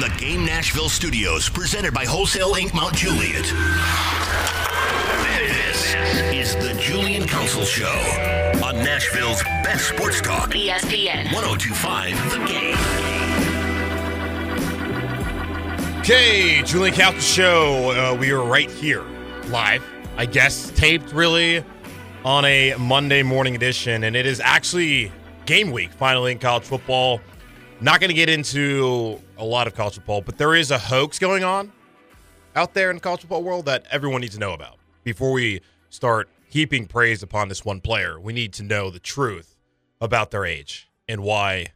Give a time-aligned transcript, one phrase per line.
[0.00, 2.72] From the Game Nashville studios, presented by Wholesale Inc.
[2.72, 3.44] Mount Juliet.
[5.36, 5.94] This
[6.32, 7.86] is the Julian Council Show
[8.64, 10.52] on Nashville's best sports talk.
[10.52, 11.30] ESPN.
[11.34, 12.76] 1025 The Game.
[16.00, 17.90] Okay, Julian Council Show.
[17.90, 19.04] Uh, we are right here,
[19.48, 19.84] live,
[20.16, 21.62] I guess, taped really
[22.24, 25.12] on a Monday morning edition, and it is actually
[25.44, 27.20] game week finally in college football.
[27.82, 31.18] Not going to get into a lot of college football, but there is a hoax
[31.18, 31.72] going on
[32.54, 34.76] out there in the college football world that everyone needs to know about.
[35.02, 39.56] Before we start heaping praise upon this one player, we need to know the truth
[39.98, 41.68] about their age and why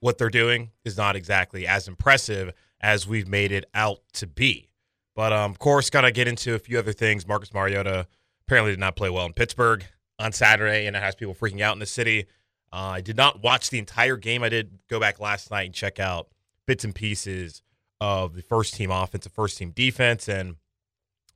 [0.00, 4.68] what they're doing is not exactly as impressive as we've made it out to be.
[5.16, 7.26] But um, of course, got to get into a few other things.
[7.26, 8.06] Marcus Mariota
[8.46, 9.86] apparently did not play well in Pittsburgh
[10.18, 12.26] on Saturday, and it has people freaking out in the city.
[12.72, 14.42] Uh, I did not watch the entire game.
[14.42, 16.28] I did go back last night and check out
[16.66, 17.62] bits and pieces
[18.00, 20.56] of the first team offense, the first team defense, and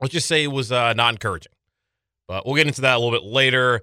[0.00, 1.53] let's just say it was uh, not encouraging.
[2.27, 3.83] But we'll get into that a little bit later.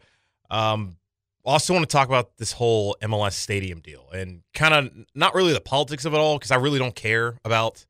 [0.50, 0.98] Um,
[1.44, 5.54] also, want to talk about this whole MLS stadium deal and kind of not really
[5.54, 7.86] the politics of it all because I really don't care about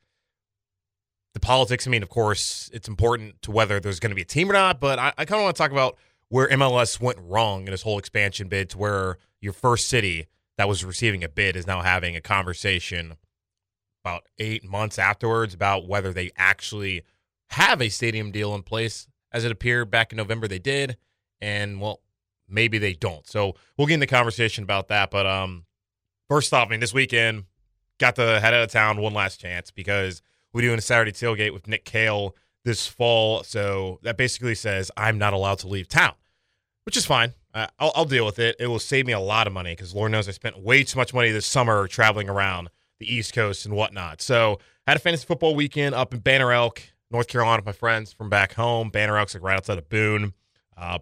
[1.34, 1.86] the politics.
[1.86, 4.54] I mean, of course, it's important to whether there's going to be a team or
[4.54, 5.98] not, but I, I kind of want to talk about
[6.32, 10.66] where MLS went wrong in this whole expansion bid to where your first city that
[10.66, 13.18] was receiving a bid is now having a conversation
[14.02, 17.02] about eight months afterwards about whether they actually
[17.50, 20.96] have a stadium deal in place as it appeared back in November they did.
[21.42, 22.00] And well,
[22.48, 23.28] maybe they don't.
[23.28, 25.12] So we'll get in the conversation about that.
[25.12, 25.66] But um
[26.30, 27.44] first off, I mean this weekend
[28.00, 30.22] got to head out of town one last chance because
[30.54, 33.44] we're doing a Saturday tailgate with Nick Kale this fall.
[33.44, 36.14] So that basically says I'm not allowed to leave town,
[36.84, 37.34] which is fine.
[37.54, 38.56] Uh, I'll, I'll deal with it.
[38.60, 40.98] It will save me a lot of money because Lord knows I spent way too
[40.98, 44.22] much money this summer traveling around the East Coast and whatnot.
[44.22, 48.14] So had a fantasy football weekend up in Banner Elk, North Carolina, with my friends
[48.14, 48.90] from back home.
[48.90, 50.34] Banner Elk's like right outside of Boone.
[50.78, 51.00] Uh,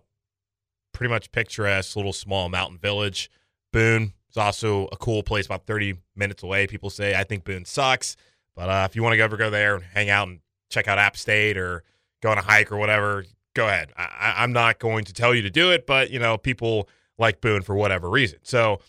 [0.93, 3.29] pretty much picturesque little small mountain village.
[3.71, 6.67] Boone is also a cool place, about 30 minutes away.
[6.67, 8.15] People say I think Boone sucks,
[8.55, 10.39] but uh, if you want to ever go there and hang out and
[10.69, 11.83] check out App State or
[12.21, 13.25] go on a hike or whatever,
[13.59, 13.91] go ahead.
[13.97, 16.87] I, I'm not going to tell you to do it, but you know, people
[17.17, 18.39] like Boone for whatever reason.
[18.43, 18.79] So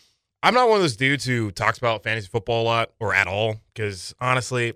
[0.41, 3.27] I'm not one of those dudes who talks about fantasy football a lot or at
[3.27, 4.73] all because honestly,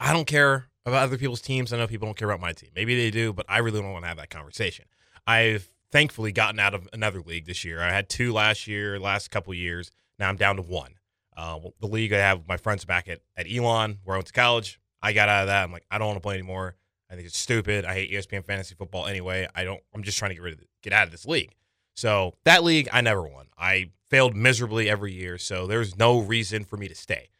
[0.00, 1.72] I don't care about other people's teams.
[1.72, 2.70] I know people don't care about my team.
[2.76, 4.84] Maybe they do, but I really don't want to have that conversation.
[5.26, 7.80] I've thankfully gotten out of another league this year.
[7.80, 9.90] I had two last year, last couple years.
[10.18, 10.94] Now I'm down to one.
[11.36, 14.32] Uh, the league I have my friends back at, at Elon, where I went to
[14.32, 14.80] college.
[15.02, 15.64] I got out of that.
[15.64, 16.76] I'm like, I don't want to play anymore.
[17.10, 17.84] I think it's stupid.
[17.84, 19.48] I hate ESPN fantasy football anyway.
[19.54, 19.80] I don't.
[19.94, 21.54] I'm just trying to get rid of it, get out of this league.
[21.94, 23.46] So that league, I never won.
[23.58, 25.38] I failed miserably every year.
[25.38, 27.30] So there's no reason for me to stay.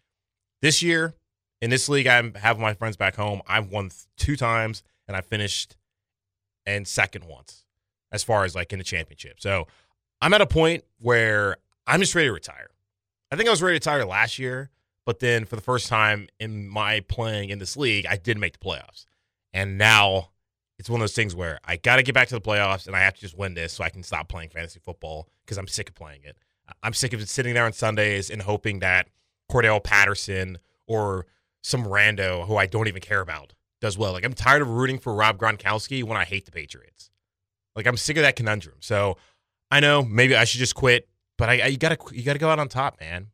[0.62, 1.14] This year,
[1.60, 3.42] in this league, I have my friends back home.
[3.46, 5.76] I've won two times, and I finished
[6.66, 7.64] and second once,
[8.12, 9.40] as far as like in the championship.
[9.40, 9.66] So
[10.20, 11.56] I'm at a point where
[11.86, 12.68] I'm just ready to retire.
[13.30, 14.70] I think I was ready to retire last year,
[15.04, 18.58] but then for the first time in my playing in this league, I did make
[18.58, 19.06] the playoffs.
[19.58, 20.30] And now
[20.78, 22.94] it's one of those things where I got to get back to the playoffs and
[22.94, 25.66] I have to just win this so I can stop playing fantasy football because I'm
[25.66, 26.36] sick of playing it.
[26.84, 29.08] I'm sick of sitting there on Sundays and hoping that
[29.50, 31.26] Cordarrelle Patterson or
[31.60, 34.12] some rando who I don't even care about does well.
[34.12, 37.10] Like I'm tired of rooting for Rob Gronkowski when I hate the Patriots.
[37.74, 38.76] Like I'm sick of that conundrum.
[38.78, 39.16] So
[39.72, 42.48] I know maybe I should just quit, but I, I you gotta you gotta go
[42.48, 43.26] out on top, man.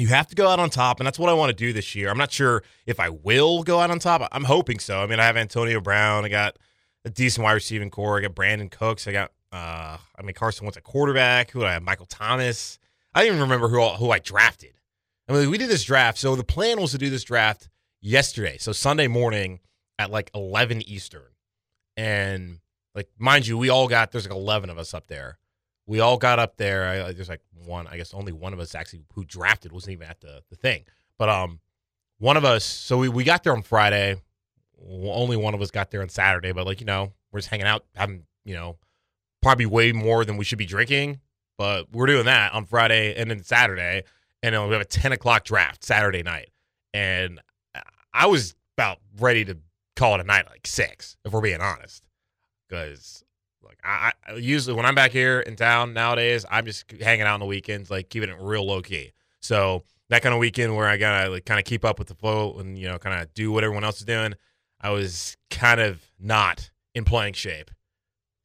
[0.00, 1.94] You have to go out on top, and that's what I want to do this
[1.94, 2.08] year.
[2.08, 4.26] I'm not sure if I will go out on top.
[4.32, 5.02] I'm hoping so.
[5.02, 6.24] I mean, I have Antonio Brown.
[6.24, 6.56] I got
[7.04, 8.16] a decent wide receiving corps.
[8.16, 9.06] I got Brandin Cooks.
[9.06, 11.50] I got uh, I mean Carson Wentz a quarterback.
[11.50, 11.82] Who I have?
[11.82, 12.78] Michael Thomas.
[13.14, 14.72] I don't even remember who who I drafted.
[15.28, 16.16] I mean, we did this draft.
[16.16, 17.68] So the plan was to do this draft
[18.00, 18.56] yesterday.
[18.56, 19.60] So Sunday morning
[19.98, 21.28] at like 11 Eastern,
[21.98, 22.60] and
[22.94, 25.38] like mind you, we all got there's like 11 of us up there.
[25.90, 26.86] We all got up there.
[26.86, 30.06] I, there's like one, I guess only one of us actually who drafted wasn't even
[30.06, 30.84] at the the thing.
[31.18, 31.58] But um,
[32.18, 32.64] one of us.
[32.64, 34.14] So we we got there on Friday.
[34.88, 36.52] Only one of us got there on Saturday.
[36.52, 38.78] But like you know, we're just hanging out, having you know,
[39.42, 41.18] probably way more than we should be drinking.
[41.58, 44.04] But we're doing that on Friday and then Saturday,
[44.44, 46.50] and then we have a 10 o'clock draft Saturday night.
[46.94, 47.40] And
[48.14, 49.58] I was about ready to
[49.96, 52.04] call it a night like six, if we're being honest,
[52.68, 53.24] because
[53.64, 57.34] like I, I usually when I'm back here in town nowadays, I'm just hanging out
[57.34, 59.12] on the weekends, like keeping it real low key.
[59.40, 62.14] So that kind of weekend where I gotta like kind of keep up with the
[62.14, 64.34] flow and you know kind of do what everyone else is doing,
[64.80, 67.70] I was kind of not in playing shape,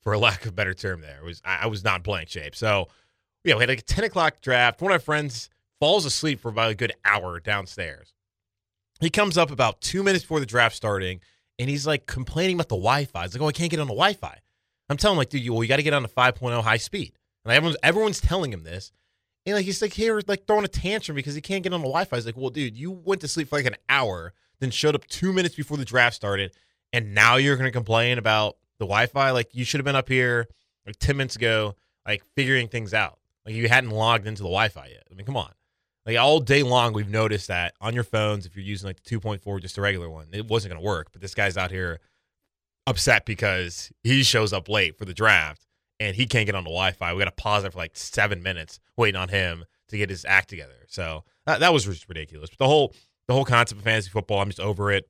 [0.01, 1.01] for a lack of a better term.
[1.01, 2.55] There it was I, I was not in playing shape.
[2.55, 2.87] So
[3.43, 4.81] yeah, we had like a ten o'clock draft.
[4.81, 8.13] One of my friends falls asleep for about a good hour downstairs.
[9.01, 11.19] he comes up about two minutes before the draft starting,
[11.59, 13.23] and he's like complaining about the Wi-Fi.
[13.23, 14.39] He's like, "Oh, I can't get on the Wi-Fi."
[14.89, 16.77] I'm telling him like, "Dude, you, well, you got to get on the 5.0 high
[16.77, 18.91] speed." And everyone's everyone's telling him this,
[19.45, 21.87] and like he's like here like throwing a tantrum because he can't get on the
[21.87, 22.15] Wi-Fi.
[22.15, 25.05] He's like, "Well, dude, you went to sleep for like an hour, then showed up
[25.07, 26.51] two minutes before the draft started,
[26.93, 29.31] and now you're going to complain about the Wi-Fi?
[29.31, 30.47] Like you should have been up here
[30.85, 31.75] like 10 minutes ago,
[32.07, 33.19] like figuring things out.
[33.45, 35.03] Like you hadn't logged into the Wi-Fi yet.
[35.11, 35.51] I mean, come on."
[36.05, 39.19] Like all day long, we've noticed that on your phones, if you're using like the
[39.19, 41.07] 2.4, just a regular one, it wasn't going to work.
[41.11, 41.99] But this guy's out here
[42.87, 45.65] upset because he shows up late for the draft
[45.99, 47.13] and he can't get on the Wi-Fi.
[47.13, 50.25] We got to pause it for like seven minutes waiting on him to get his
[50.25, 50.85] act together.
[50.87, 52.49] So that, that was just ridiculous.
[52.49, 52.93] But the whole
[53.27, 55.09] the whole concept of fantasy football, I'm just over it.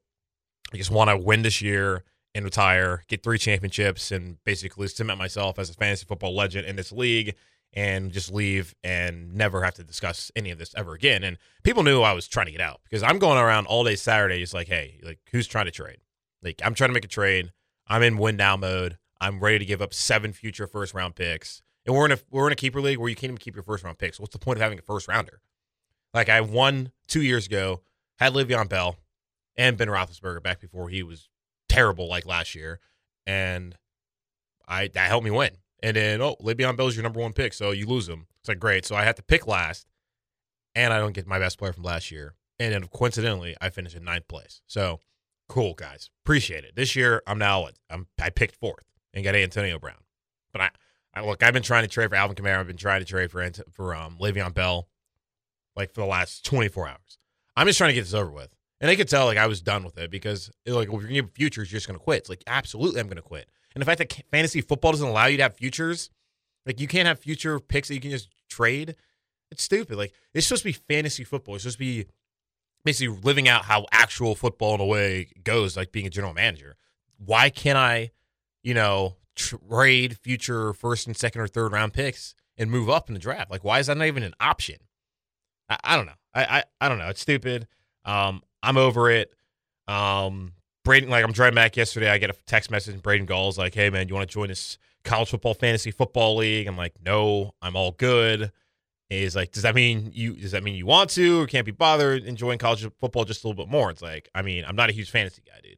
[0.74, 5.20] I just want to win this year and retire, get three championships, and basically cement
[5.20, 7.36] myself as a fantasy football legend in this league
[7.74, 11.24] and just leave and never have to discuss any of this ever again.
[11.24, 13.96] And people knew I was trying to get out because I'm going around all day
[13.96, 15.98] Saturday, just like, hey, like who's trying to trade?
[16.42, 17.52] Like I'm trying to make a trade.
[17.88, 18.98] I'm in win now mode.
[19.22, 21.62] I'm ready to give up seven future first round picks.
[21.86, 23.64] And we're in a we're in a keeper league where you can't even keep your
[23.64, 24.20] first round picks.
[24.20, 25.42] What's the point of having a first rounder?
[26.14, 27.82] Like I won two years ago,
[28.20, 28.98] had Le'Veon Bell
[29.56, 31.30] and Ben Roethlisberger back before he was
[31.70, 32.80] terrible like last year,
[33.26, 33.78] and
[34.68, 35.52] I that helped me win.
[35.84, 38.28] And then, oh, Le'Veon Bell's your number one pick, so you lose him.
[38.40, 38.86] It's like, great.
[38.86, 39.86] So I have to pick last,
[40.74, 42.34] and I don't get my best player from last year.
[42.58, 44.62] And then coincidentally, I finished in ninth place.
[44.66, 45.00] So
[45.48, 46.10] cool, guys.
[46.24, 46.76] Appreciate it.
[46.76, 50.04] This year, I'm now, I'm, I picked fourth and got Antonio Brown.
[50.52, 50.70] But I,
[51.14, 52.60] I look, I've been trying to trade for Alvin Kamara.
[52.60, 54.88] I've been trying to trade for, for um, Le'Veon Bell
[55.76, 57.18] like for the last 24 hours.
[57.56, 58.54] I'm just trying to get this over with.
[58.82, 61.14] And they could tell like I was done with it because like if you're gonna
[61.14, 62.20] give futures, you're just gonna quit.
[62.20, 63.48] It's like absolutely I'm gonna quit.
[63.74, 66.10] And the fact that fantasy football doesn't allow you to have futures,
[66.66, 68.96] like you can't have future picks that you can just trade.
[69.50, 69.98] It's stupid.
[69.98, 71.56] Like it's supposed to be fantasy football.
[71.56, 72.06] It's supposed to be
[72.86, 76.78] basically living out how actual football in a way goes, like being a general manager.
[77.18, 78.12] Why can't I,
[78.64, 83.14] you know, trade future first and second or third round picks and move up in
[83.14, 83.52] the draft?
[83.52, 84.78] Like, why is that not even an option?
[85.68, 86.14] I, I don't know.
[86.34, 87.10] I, I I don't know.
[87.10, 87.68] It's stupid.
[88.06, 89.34] Um, I'm over it.
[89.88, 90.54] Um,
[90.84, 93.74] Braden, like I'm driving back yesterday, I get a text message and Braden Gall's like,
[93.74, 97.56] "Hey man, you want to join this college football fantasy football league?" I'm like, "No,
[97.62, 98.52] I'm all good."
[99.10, 100.36] He's like, "Does that mean you?
[100.36, 103.48] Does that mean you want to or can't be bothered enjoying college football just a
[103.48, 105.78] little bit more?" It's like, I mean, I'm not a huge fantasy guy, dude.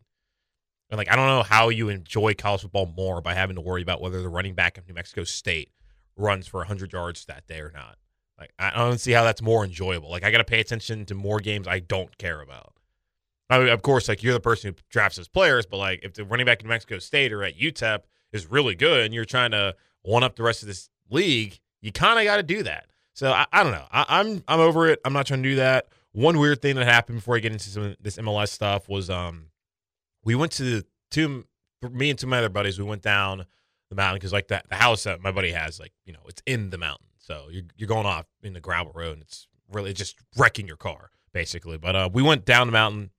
[0.89, 3.81] And like, I don't know how you enjoy college football more by having to worry
[3.81, 5.71] about whether the running back of New Mexico State
[6.15, 7.97] runs for 100 yards that day or not.
[8.39, 10.09] Like, I don't see how that's more enjoyable.
[10.09, 12.73] Like, I got to pay attention to more games I don't care about.
[13.49, 16.13] I mean, of course, like you're the person who drafts his players, but like if
[16.13, 18.01] the running back in New Mexico State or at UTEP
[18.33, 21.91] is really good and you're trying to one up the rest of this league, you
[21.91, 22.87] kind of got to do that.
[23.17, 23.85] So I, I don't know.
[23.91, 24.99] I, I'm, I'm over it.
[25.03, 25.87] I'm not trying to do that.
[26.11, 29.09] One weird thing that happened before I get into some of this MLS stuff was
[29.09, 29.47] um
[30.23, 31.45] we went to two
[31.91, 33.45] me and two of my other buddies we went down
[33.89, 36.41] the mountain because like that the house that my buddy has like you know it's
[36.47, 39.93] in the mountain so you're you're going off in the gravel road and it's really
[39.93, 41.77] just wrecking your car basically.
[41.77, 43.11] But uh, we went down the mountain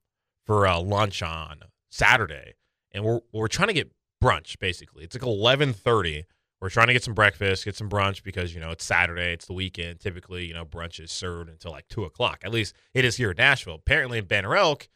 [0.45, 1.61] for uh, lunch on
[1.91, 2.55] Saturday,
[2.93, 3.93] and we're we're trying to get
[4.23, 4.59] brunch.
[4.59, 6.25] Basically, it's like eleven thirty.
[6.61, 9.47] We're trying to get some breakfast, get some brunch because you know it's Saturday, it's
[9.47, 10.01] the weekend.
[10.01, 12.41] Typically, you know brunch is served until like two o'clock.
[12.45, 13.77] At least it is here in Nashville.
[13.77, 14.89] Apparently, in Banner Elk,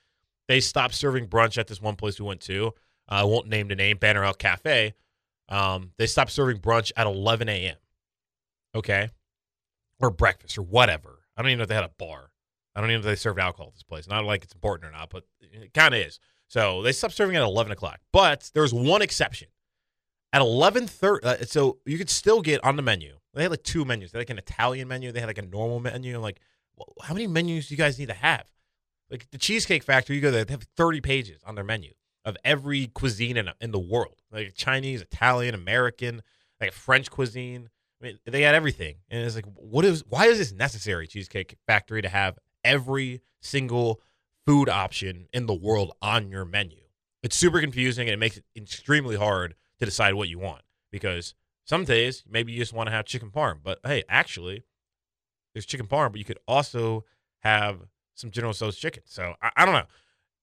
[0.49, 2.69] they stopped serving brunch at this one place we went to.
[3.11, 4.95] Uh, I won't name the name, Banner Elk Cafe.
[5.49, 7.77] Um, they stopped serving brunch at 11 a.m.
[8.75, 9.11] Okay,
[10.01, 11.21] or breakfast or whatever.
[11.37, 12.31] I don't even know if they had a bar.
[12.75, 14.09] I don't even know if they served alcohol at this place.
[14.09, 16.19] Not like it's important or not, but it kind of is.
[16.49, 18.01] So they stopped serving at 11 o'clock.
[18.13, 19.49] But there's one exception.
[20.33, 23.17] At 11:30, uh, so you could still get on the menu.
[23.35, 24.13] They had like two menus.
[24.13, 25.13] They had like an Italian menu.
[25.13, 26.19] They had like a normal menu.
[26.19, 26.41] like,
[27.03, 28.45] how many menus do you guys need to have?
[29.11, 31.93] Like the Cheesecake Factory, you go there, they have 30 pages on their menu
[32.25, 36.23] of every cuisine in, in the world, like Chinese, Italian, American,
[36.61, 37.69] like French cuisine.
[38.01, 40.03] I mean, they had everything, and it's like, what is?
[40.09, 44.01] Why is this necessary, Cheesecake Factory, to have every single
[44.47, 46.79] food option in the world on your menu.
[47.23, 51.35] It's super confusing and it makes it extremely hard to decide what you want because
[51.65, 54.63] some days maybe you just want to have chicken parm, but hey, actually,
[55.53, 57.05] there's chicken parm, but you could also
[57.41, 57.81] have
[58.15, 59.03] some General Tso's chicken.
[59.07, 59.87] So I, I don't know.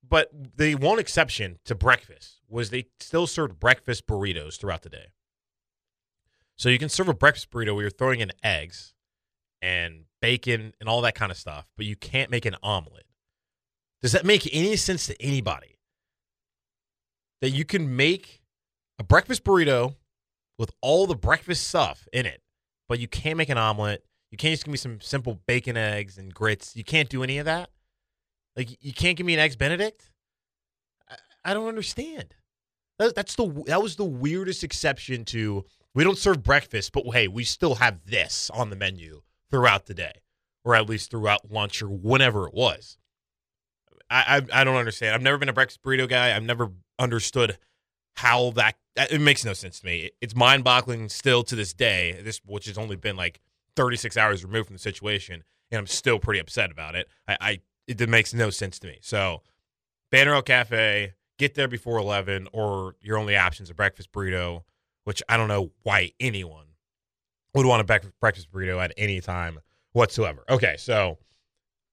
[0.08, 5.08] But the one exception to breakfast was they still served breakfast burritos throughout the day.
[6.56, 8.94] So you can serve a breakfast burrito where you're throwing in eggs
[9.62, 13.06] and bacon and all that kind of stuff, but you can't make an omelet.
[14.02, 15.80] Does that make any sense to anybody?
[17.42, 18.42] That you can make
[19.00, 19.96] a breakfast burrito
[20.58, 22.42] with all the breakfast stuff in it,
[22.88, 24.04] but you can't make an omelet.
[24.30, 26.76] You can't just give me some simple bacon, eggs, and grits.
[26.76, 27.70] You can't do any of that.
[28.56, 30.12] Like you can't give me an eggs Benedict.
[31.10, 31.16] I,
[31.46, 32.36] I don't understand.
[33.00, 35.66] That, that's the that was the weirdest exception to
[35.96, 39.94] we don't serve breakfast, but hey, we still have this on the menu throughout the
[39.94, 40.22] day,
[40.66, 42.98] or at least throughout lunch or whenever it was.
[44.10, 45.16] I I, I don't understand.
[45.16, 46.36] I've never been a breakfast burrito guy.
[46.36, 47.58] I've never understood
[48.18, 48.76] how that
[49.12, 50.12] it makes no sense to me.
[50.22, 52.20] It's mind boggling still to this day.
[52.24, 53.40] This which has only been like
[53.76, 57.08] 36 hours removed from the situation, and I'm still pretty upset about it.
[57.28, 59.00] I, I it makes no sense to me.
[59.02, 59.42] So,
[60.12, 64.64] Banner Cafe, get there before 11, or your only options a breakfast burrito,
[65.06, 66.66] which I don't know why anyone
[67.56, 69.60] would want a breakfast burrito at any time
[69.94, 70.44] whatsoever.
[70.50, 71.18] Okay, so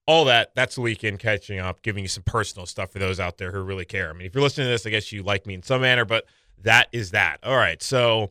[0.07, 3.39] all that that's the weekend catching up, giving you some personal stuff for those out
[3.39, 4.11] there who really care.
[4.11, 6.05] I mean, if you're listening to this, I guess you like me in some manner,
[6.05, 6.27] but
[6.63, 7.39] that is that.
[7.43, 8.31] All right, so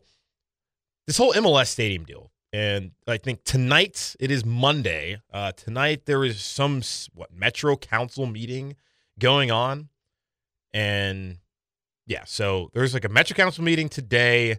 [1.06, 5.20] this whole MLS stadium deal and I think tonight it is Monday.
[5.30, 6.80] Uh, tonight there is some
[7.12, 8.76] what Metro Council meeting
[9.18, 9.90] going on,
[10.72, 11.36] and
[12.06, 14.56] yeah, so there's like a Metro Council meeting today,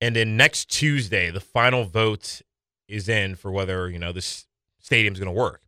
[0.00, 2.42] and then next Tuesday the final vote
[2.88, 4.46] is in for whether you know this
[4.80, 5.62] stadium's going to work.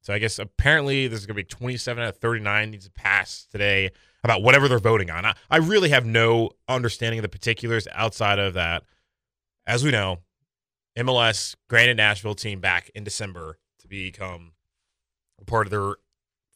[0.00, 3.46] So I guess apparently there's going to be 27 out of 39 needs to pass
[3.52, 3.90] today
[4.24, 5.24] about whatever they're voting on.
[5.24, 8.82] I, I really have no understanding of the particulars outside of that.
[9.66, 10.18] As we know,
[10.98, 14.52] MLS granted Nashville team back in December to become
[15.40, 15.96] a part of their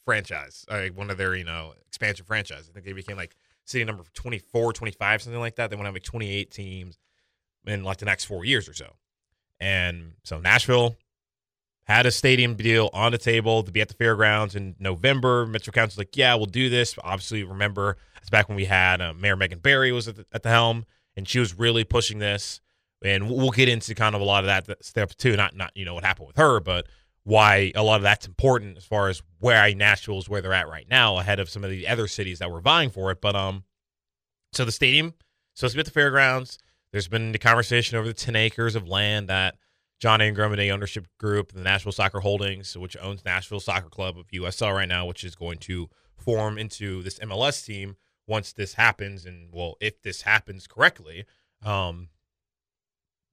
[0.05, 2.67] franchise, like one of their, you know, expansion franchise.
[2.69, 5.69] I think they became like city number 24, 25, something like that.
[5.69, 6.97] They want to have like 28 teams
[7.65, 8.93] in like the next four years or so.
[9.59, 10.97] And so Nashville
[11.85, 15.45] had a stadium deal on the table to be at the fairgrounds in November.
[15.45, 16.95] Metro Council's like, yeah, we'll do this.
[17.03, 20.43] Obviously, remember it's back when we had uh, Mayor Megan Barry was at the, at
[20.43, 20.85] the helm,
[21.17, 22.61] and she was really pushing this
[23.03, 25.35] and we'll get into kind of a lot of that stuff too.
[25.35, 26.87] Not not you know what happened with her, but
[27.23, 30.53] why a lot of that's important as far as where I Nashville is where they're
[30.53, 33.21] at right now, ahead of some of the other cities that were vying for it.
[33.21, 33.63] But um,
[34.51, 35.13] so the stadium
[35.53, 36.59] supposed to be at the fairgrounds.
[36.91, 39.55] There's been the conversation over the 10 acres of land that
[40.03, 44.17] John Ingram and a ownership group, the Nashville Soccer Holdings, which owns Nashville Soccer Club
[44.17, 47.95] of USL right now, which is going to form into this MLS team
[48.27, 49.25] once this happens.
[49.25, 51.23] And well, if this happens correctly,
[51.65, 52.09] um,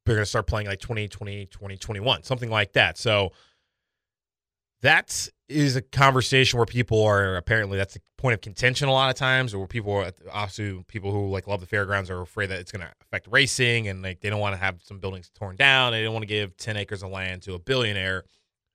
[0.06, 2.96] they're going to start playing like 2020, 2021, something like that.
[2.96, 3.32] So
[4.82, 9.10] that is a conversation where people are apparently that's a point of contention a lot
[9.10, 12.46] of times, or where people are also people who like love the fairgrounds are afraid
[12.50, 15.30] that it's going to affect racing and like they don't want to have some buildings
[15.34, 15.92] torn down.
[15.92, 18.24] They don't want to give 10 acres of land to a billionaire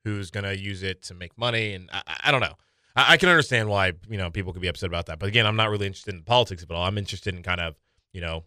[0.04, 1.72] who's going to use it to make money.
[1.74, 2.54] And I, I don't know.
[2.94, 5.18] I, I, can understand why, you know, people could be upset about that.
[5.18, 6.84] But again, I'm not really interested in politics at all.
[6.84, 7.74] I'm interested in kind of,
[8.12, 8.44] you know,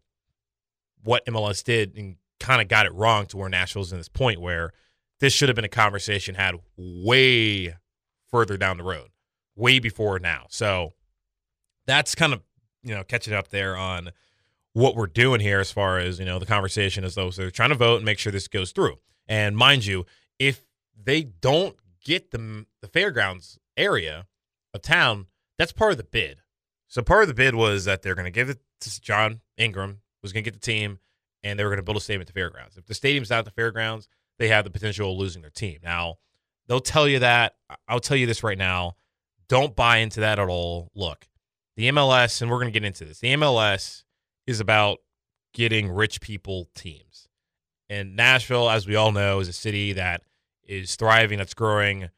[1.03, 4.39] what MLS did and kind of got it wrong to where Nashville's in this point
[4.39, 4.71] where
[5.19, 7.75] this should have been a conversation had way
[8.31, 9.09] further down the road,
[9.55, 10.45] way before now.
[10.49, 10.93] So
[11.85, 12.41] that's kind of
[12.83, 14.11] you know catching up there on
[14.73, 17.69] what we're doing here as far as you know the conversation as those they're trying
[17.69, 18.97] to vote and make sure this goes through.
[19.27, 20.05] And mind you,
[20.37, 20.65] if
[21.01, 24.27] they don't get the the fairgrounds area
[24.73, 26.39] of town, that's part of the bid.
[26.87, 30.01] So part of the bid was that they're going to give it to John Ingram,
[30.23, 30.99] was going to get the team,
[31.43, 32.77] and they were going to build a stadium at the fairgrounds.
[32.77, 34.07] If the stadium's not at the fairgrounds,
[34.39, 35.79] they have the potential of losing their team.
[35.83, 36.15] Now,
[36.69, 37.55] they'll tell you that.
[37.87, 38.93] I'll tell you this right now.
[39.49, 40.89] Don't buy into that at all.
[40.95, 41.27] Look,
[41.75, 44.03] the MLS, and we're going to get into this, the MLS
[44.47, 44.99] is about
[45.53, 47.27] getting rich people teams.
[47.89, 50.21] And Nashville, as we all know, is a city that
[50.63, 52.09] is thriving, that's growing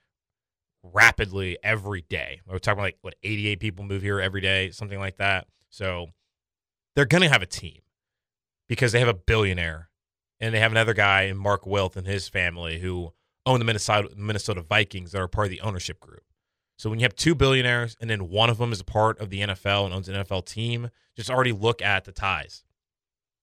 [0.84, 2.42] rapidly every day.
[2.46, 5.48] We're talking like what 88 people move here every day, something like that.
[5.70, 6.08] So
[6.96, 7.80] they're going to have a team
[8.68, 9.90] because they have a billionaire
[10.42, 13.14] and they have another guy, in Mark Wilf, and his family who
[13.46, 16.24] own the Minnesota Minnesota Vikings that are part of the ownership group.
[16.78, 19.30] So when you have two billionaires and then one of them is a part of
[19.30, 22.64] the NFL and owns an NFL team, just already look at the ties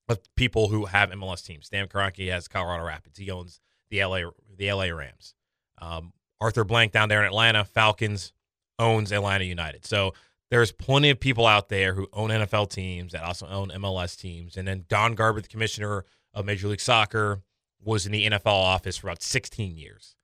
[0.09, 1.67] of people who have MLS teams.
[1.67, 3.19] Stan Kroenke has Colorado Rapids.
[3.19, 4.23] He owns the LA
[4.57, 5.35] the LA Rams.
[5.81, 8.33] Um, Arthur Blank down there in Atlanta, Falcons
[8.79, 9.85] owns Atlanta United.
[9.85, 10.15] So
[10.51, 14.57] there's plenty of people out there who own NFL teams that also own MLS teams.
[14.57, 17.43] And then Don Garber, the commissioner of Major League Soccer,
[17.83, 20.17] was in the NFL office for about 16 years.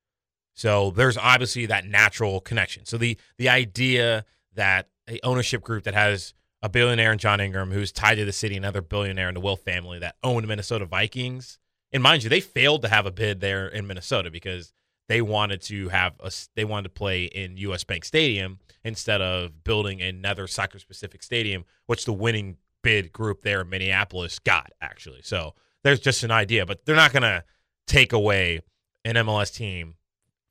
[0.55, 2.85] So there's obviously that natural connection.
[2.87, 6.33] So the the idea that a ownership group that has
[6.63, 9.61] a billionaire in John Ingram who's tied to the city, another billionaire in the Wilf
[9.61, 11.59] family that owned Minnesota Vikings,
[11.93, 14.73] and mind you, they failed to have a bid there in Minnesota because
[15.09, 19.65] they wanted to have a they wanted to play in US Bank Stadium instead of
[19.65, 25.21] building another soccer specific stadium, which the winning bid group there in Minneapolis got actually.
[25.23, 27.45] So there's just an idea, but they're not going to
[27.87, 28.61] take away
[29.05, 29.95] an MLS team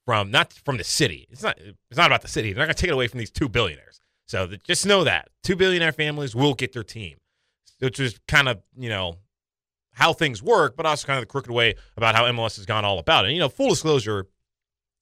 [0.06, 1.28] from not from the city.
[1.30, 2.54] It's not it's not about the city.
[2.54, 4.00] They're not going to take it away from these two billionaires.
[4.28, 7.18] So just know that two billionaire families will get their team,
[7.80, 9.18] which is kind of you know
[9.94, 12.84] how things work, but also kind of the crooked way about how MLS has gone
[12.84, 13.30] all about it.
[13.30, 14.28] And, you know, full disclosure,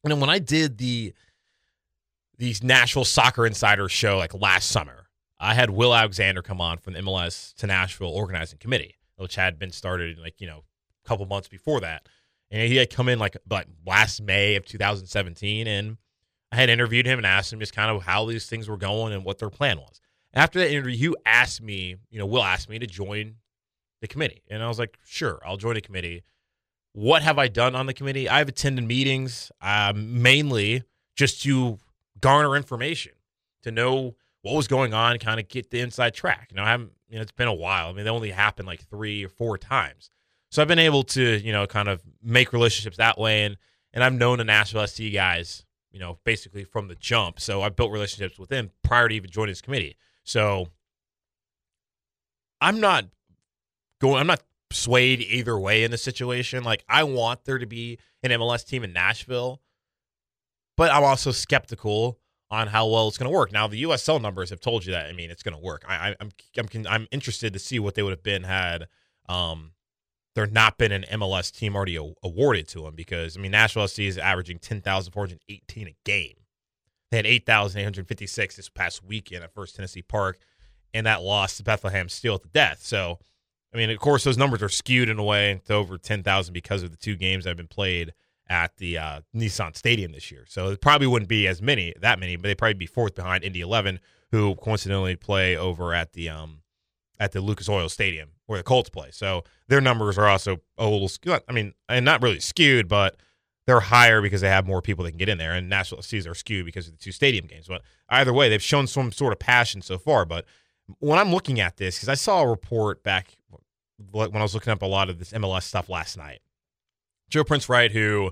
[0.03, 1.13] you know, when I did the
[2.37, 5.07] these Nashville Soccer Insider show like last summer,
[5.39, 9.59] I had Will Alexander come on from the MLS to Nashville organizing committee, which had
[9.59, 10.63] been started like you know
[11.05, 12.07] a couple months before that,
[12.49, 15.97] and he had come in like like last May of 2017, and
[16.51, 19.13] I had interviewed him and asked him just kind of how these things were going
[19.13, 20.01] and what their plan was.
[20.33, 23.35] After that interview, he asked me, you know, Will asked me to join
[24.01, 24.43] the committee.
[24.49, 26.23] And I was like, sure, I'll join the committee.
[26.93, 28.27] What have I done on the committee?
[28.27, 30.83] I've attended meetings uh, mainly
[31.15, 31.79] just to
[32.19, 33.13] garner information,
[33.63, 36.47] to know what was going on, kind of get the inside track.
[36.51, 37.89] You know, I haven't, you know, it's been a while.
[37.89, 40.09] I mean, they only happened like three or four times.
[40.49, 43.43] So I've been able to, you know, kind of make relationships that way.
[43.43, 43.57] And,
[43.93, 47.39] and I've known the Nashville SC guys, you know, basically from the jump.
[47.39, 49.95] So I've built relationships with them prior to even joining this committee.
[50.23, 50.67] So
[52.59, 53.05] I'm not
[53.99, 54.19] going.
[54.19, 56.63] I'm not swayed either way in the situation.
[56.63, 59.61] Like I want there to be an MLS team in Nashville,
[60.77, 62.19] but I'm also skeptical
[62.51, 63.51] on how well it's going to work.
[63.51, 65.07] Now the USL numbers have told you that.
[65.07, 65.83] I mean, it's going to work.
[65.87, 68.87] I, am I'm, I'm I'm interested to see what they would have been had
[69.29, 69.71] um,
[70.35, 73.87] there not been an MLS team already a- awarded to them because I mean Nashville
[73.87, 76.35] SC is averaging ten thousand four hundred eighteen a game.
[77.09, 80.37] They had eight thousand eight hundred fifty six this past weekend at First Tennessee Park,
[80.93, 82.83] and that loss to Bethlehem Steel at the death.
[82.83, 83.19] So
[83.73, 86.83] I mean, of course, those numbers are skewed in a way to over 10,000 because
[86.83, 88.13] of the two games that have been played
[88.51, 90.43] at the uh, Nissan Stadium this year.
[90.45, 93.45] So it probably wouldn't be as many, that many, but they'd probably be fourth behind
[93.45, 96.61] Indy 11, who coincidentally play over at the um
[97.17, 99.09] at the Lucas Oil Stadium where the Colts play.
[99.11, 101.39] So their numbers are also a little skewed.
[101.47, 103.15] I mean, and not really skewed, but
[103.65, 105.53] they're higher because they have more people that can get in there.
[105.53, 107.67] And Nashville Seas are skewed because of the two stadium games.
[107.69, 110.25] But either way, they've shown some sort of passion so far.
[110.25, 110.45] But
[110.99, 113.37] when I'm looking at this, because I saw a report back
[114.11, 116.41] when I was looking up a lot of this MLS stuff last night,
[117.31, 118.31] Joe Prince Wright, who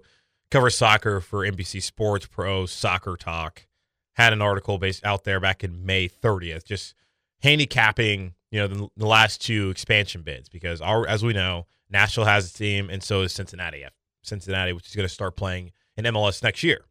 [0.52, 3.66] covers soccer for NBC Sports Pro Soccer Talk,
[4.14, 6.94] had an article based out there back in May 30th, just
[7.42, 12.26] handicapping you know the, the last two expansion bids because our, as we know, Nashville
[12.26, 13.86] has a team, and so is Cincinnati.
[14.22, 16.82] Cincinnati, which is going to start playing in MLS next year.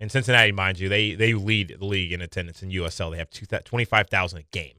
[0.00, 3.10] And Cincinnati, mind you, they they lead the league in attendance in USL.
[3.10, 4.76] They have 25,000 a game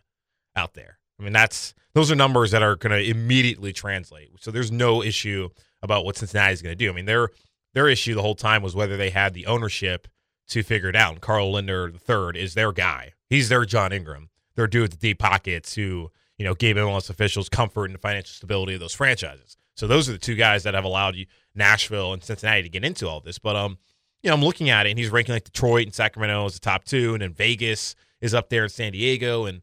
[0.56, 0.98] out there.
[1.20, 4.32] I mean, that's those are numbers that are going to immediately translate.
[4.40, 5.50] So there's no issue
[5.82, 6.90] about what Cincinnati is going to do.
[6.90, 7.30] I mean, their
[7.74, 10.08] their issue the whole time was whether they had the ownership
[10.50, 11.14] to figure it out.
[11.14, 13.14] And Carl Lindner III is their guy.
[13.30, 14.30] He's their John Ingram.
[14.56, 18.34] Their dude with the deep pockets who you know gave MLS officials comfort and financial
[18.34, 19.58] stability of those franchises.
[19.76, 22.84] So those are the two guys that have allowed you Nashville and Cincinnati to get
[22.84, 23.40] into all this.
[23.40, 23.78] But um,
[24.22, 26.60] you know, I'm looking at it, and he's ranking like Detroit and Sacramento as the
[26.60, 29.62] top two, and then Vegas is up there in San Diego, and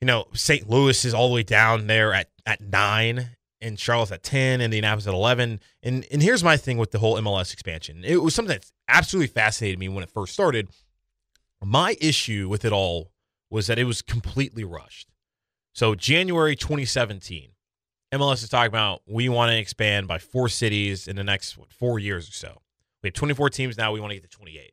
[0.00, 0.68] you know, St.
[0.68, 5.06] Louis is all the way down there at, at nine, and Charlotte's at 10, Indianapolis
[5.06, 5.60] at 11.
[5.82, 9.28] And, and here's my thing with the whole MLS expansion it was something that absolutely
[9.28, 10.68] fascinated me when it first started.
[11.62, 13.10] My issue with it all
[13.50, 15.08] was that it was completely rushed.
[15.72, 17.50] So, January 2017,
[18.14, 21.72] MLS is talking about we want to expand by four cities in the next what,
[21.72, 22.62] four years or so.
[23.02, 23.92] We have 24 teams now.
[23.92, 24.72] We want to get to 28,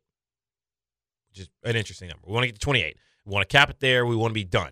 [1.30, 2.24] which is an interesting number.
[2.26, 2.98] We want to get to 28.
[3.26, 4.06] We want to cap it there.
[4.06, 4.72] We want to be done.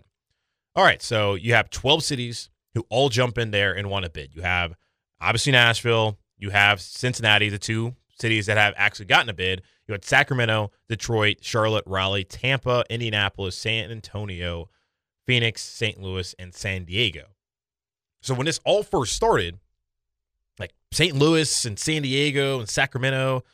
[0.76, 4.10] All right, so you have 12 cities who all jump in there and want to
[4.10, 4.34] bid.
[4.34, 4.74] You have
[5.20, 9.62] obviously Nashville, you have Cincinnati, the two cities that have actually gotten a bid.
[9.86, 14.68] You had Sacramento, Detroit, Charlotte, Raleigh, Tampa, Indianapolis, San Antonio,
[15.26, 16.00] Phoenix, St.
[16.00, 17.26] Louis, and San Diego.
[18.22, 19.58] So when this all first started,
[20.58, 21.14] like St.
[21.14, 23.44] Louis and San Diego and Sacramento,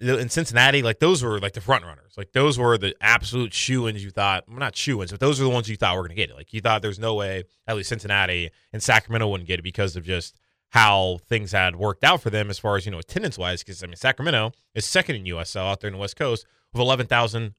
[0.00, 2.14] in Cincinnati, like those were like the front runners.
[2.16, 5.40] Like those were the absolute shoe ins you thought, well, not shoe ins, but those
[5.40, 6.36] are the ones you thought were going to get it.
[6.36, 9.96] Like you thought there's no way, at least Cincinnati and Sacramento wouldn't get it because
[9.96, 10.38] of just
[10.70, 13.62] how things had worked out for them as far as, you know, attendance wise.
[13.62, 16.80] Because, I mean, Sacramento is second in USL out there in the West Coast with
[16.80, 17.54] 11,000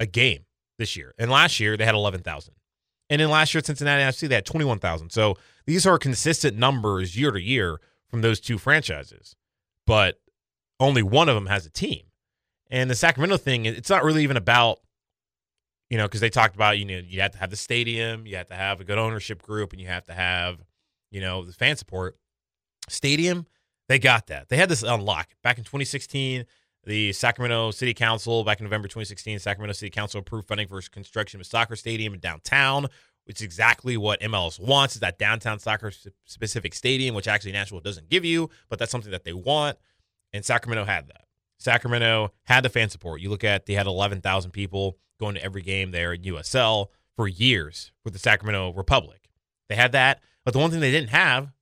[0.00, 0.44] a game
[0.78, 1.14] this year.
[1.18, 2.54] And last year they had 11,000.
[3.10, 5.10] And then last year at Cincinnati FC, they had 21,000.
[5.10, 9.34] So these are consistent numbers year to year from those two franchises.
[9.86, 10.20] But
[10.80, 12.02] only one of them has a team.
[12.70, 14.80] And the Sacramento thing, it's not really even about,
[15.88, 18.36] you know, because they talked about, you know, you have to have the stadium, you
[18.36, 20.58] have to have a good ownership group, and you have to have,
[21.10, 22.16] you know, the fan support.
[22.88, 23.46] Stadium,
[23.88, 24.48] they got that.
[24.48, 26.44] They had this unlock back in 2016.
[26.84, 31.38] The Sacramento City Council, back in November 2016, Sacramento City Council approved funding for construction
[31.38, 32.86] of a soccer stadium in downtown,
[33.24, 35.92] which is exactly what MLS wants, is that downtown soccer
[36.24, 39.76] specific stadium, which actually Nashville doesn't give you, but that's something that they want
[40.32, 41.24] and Sacramento had that.
[41.58, 43.20] Sacramento had the fan support.
[43.20, 47.26] You look at they had 11,000 people going to every game there at USL for
[47.26, 49.28] years with the Sacramento Republic.
[49.68, 51.52] They had that, but the one thing they didn't have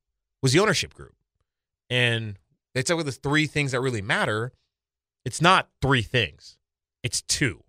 [0.42, 1.14] was the ownership group.
[1.88, 2.38] And
[2.74, 4.52] they said with the three things that really matter,
[5.24, 6.58] it's not three things.
[7.02, 7.62] It's two.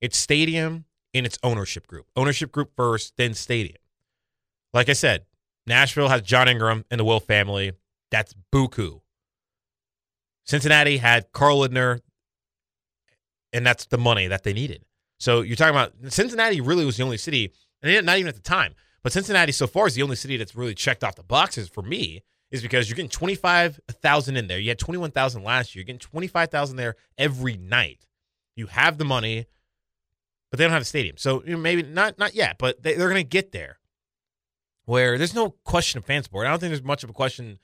[0.00, 2.06] It's stadium and its ownership group.
[2.16, 3.76] Ownership group first, then stadium.
[4.72, 5.24] Like I said,
[5.66, 7.72] Nashville has John Ingram and the Wilf family.
[8.10, 9.00] That's buku.
[10.44, 12.00] Cincinnati had Carl Lindner,
[13.52, 14.84] and that's the money that they needed.
[15.18, 18.40] So you're talking about Cincinnati really was the only city, and not even at the
[18.40, 21.68] time, but Cincinnati so far is the only city that's really checked off the boxes
[21.68, 24.58] for me is because you're getting 25,000 in there.
[24.58, 25.80] You had 21,000 last year.
[25.80, 28.06] You're getting 25,000 there every night.
[28.56, 29.46] You have the money,
[30.50, 31.16] but they don't have a stadium.
[31.16, 33.78] So you know, maybe not not yet, but they, they're going to get there.
[34.84, 36.46] Where there's no question of fan support.
[36.46, 37.60] I don't think there's much of a question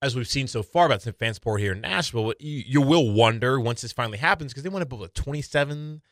[0.00, 2.32] as we've seen so far about fan support here in Nashville.
[2.38, 6.02] You, you will wonder once this finally happens because they want to build a 27,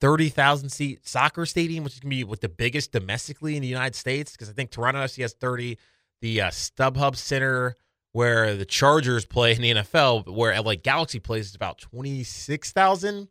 [0.00, 3.68] 30,000 seat soccer stadium, which is going to be with the biggest domestically in the
[3.68, 4.32] United States.
[4.32, 5.78] Because I think Toronto FC has 30
[6.20, 7.76] the uh, StubHub Center
[8.12, 13.28] where the Chargers play in the NFL, where LA Galaxy plays is about 26,000.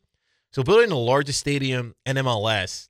[0.51, 2.89] So building the largest stadium in MLS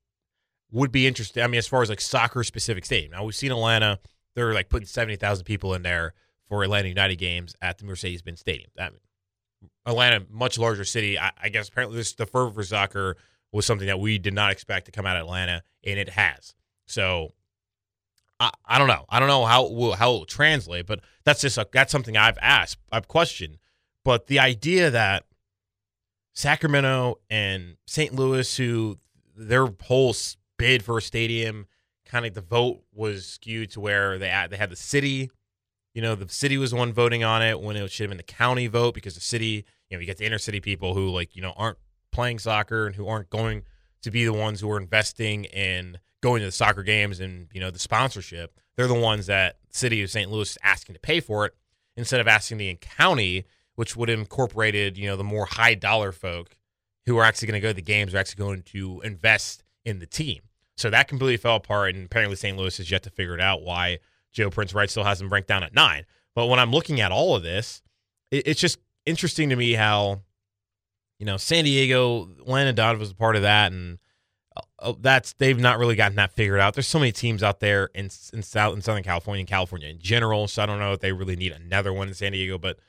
[0.71, 1.43] would be interesting.
[1.43, 3.11] I mean, as far as like soccer specific stadium.
[3.11, 3.99] Now we've seen Atlanta,
[4.35, 6.13] they're like putting 70,000 people in there
[6.53, 8.69] for Atlanta United games at the Mercedes-Benz Stadium.
[9.87, 11.17] Atlanta, much larger city.
[11.17, 13.17] I, I guess apparently this the fervor for soccer
[13.51, 16.53] was something that we did not expect to come out of Atlanta, and it has.
[16.85, 17.33] So
[18.39, 19.05] I, I don't know.
[19.09, 21.91] I don't know how it will, how it will translate, but that's just a, that's
[21.91, 23.57] something I've asked, I've questioned.
[24.05, 25.25] But the idea that
[26.33, 28.13] Sacramento and St.
[28.13, 28.99] Louis, who
[29.35, 30.13] their whole
[30.59, 31.65] bid for a stadium,
[32.05, 35.31] kind of the vote was skewed to where they they had the city.
[35.93, 38.17] You know, the city was the one voting on it when it should have been
[38.17, 41.10] the county vote because the city, you know, you get the inner city people who
[41.10, 41.77] like you know aren't
[42.12, 43.63] playing soccer and who aren't going
[44.01, 47.60] to be the ones who are investing in going to the soccer games and you
[47.60, 50.32] know the sponsorship, they're the ones that city of St.
[50.32, 51.56] Louis is asking to pay for it
[51.95, 56.12] instead of asking the county, which would have incorporated you know the more high dollar
[56.12, 56.56] folk
[57.06, 59.99] who are actually going to go to the games are actually going to invest in
[59.99, 60.41] the team.
[60.75, 62.58] So that completely fell apart, and apparently St.
[62.58, 63.99] Louis has yet to figure it out why
[64.33, 66.05] Joe Prince Wright still hasn't ranked down at nine.
[66.35, 67.81] But when I'm looking at all of this,
[68.31, 70.21] it, it's just interesting to me how
[71.19, 73.99] you know San Diego, Landon Donovan was a part of that, and
[74.79, 76.73] uh, that's they've not really gotten that figured out.
[76.73, 79.99] There's so many teams out there in in South in Southern California and California in
[79.99, 80.47] general.
[80.47, 82.57] So I don't know if they really need another one in San Diego.
[82.57, 82.79] But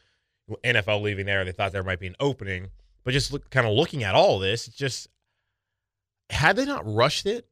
[0.64, 2.68] NFL leaving there, they thought there might be an opening.
[3.04, 5.08] But just look, kind of looking at all this, just
[6.30, 7.46] had they not rushed it,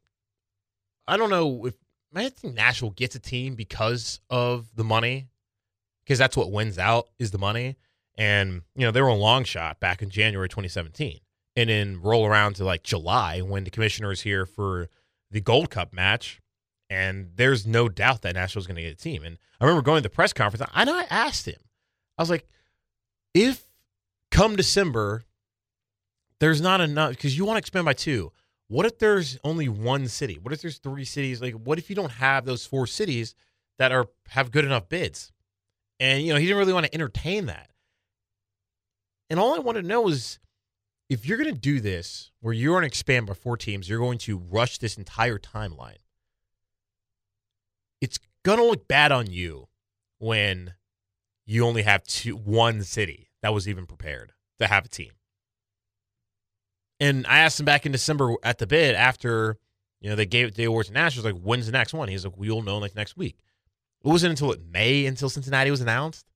[1.06, 1.74] I don't know if
[2.14, 5.28] I think Nashville gets a team because of the money,
[6.04, 7.76] because that's what wins out is the money.
[8.18, 11.20] And you know they were a long shot back in January 2017
[11.56, 14.88] and then roll around to like July when the commissioner is here for
[15.30, 16.40] the Gold Cup match.
[16.90, 19.24] And there's no doubt that Nashville's going to get a team.
[19.24, 20.68] And I remember going to the press conference.
[20.74, 21.60] I know I asked him,
[22.18, 22.46] I was like,
[23.32, 23.64] if
[24.30, 25.24] come December,
[26.38, 28.30] there's not enough because you want to expand by two.
[28.72, 30.38] What if there's only one city?
[30.40, 31.42] What if there's three cities?
[31.42, 33.34] Like, what if you don't have those four cities
[33.78, 35.30] that are have good enough bids?
[36.00, 37.68] And you know, he didn't really want to entertain that.
[39.28, 40.38] And all I want to know is
[41.10, 43.98] if you're going to do this, where you're going to expand by four teams, you're
[43.98, 45.98] going to rush this entire timeline.
[48.00, 49.68] It's going to look bad on you
[50.18, 50.72] when
[51.44, 55.12] you only have two, one city that was even prepared to have a team.
[57.02, 59.58] And I asked him back in December at the bid after
[60.00, 62.08] you know they gave the awards to Nationals, like when's the next one?
[62.08, 63.38] He's like, we'll know like next week.
[64.04, 66.26] It wasn't until May until Cincinnati was announced.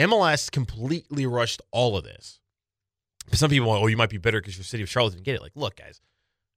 [0.00, 2.40] MLS completely rushed all of this
[3.32, 5.42] some people, oh, you might be bitter because your city of Charlotte didn't get it.
[5.42, 6.00] Like, look, guys,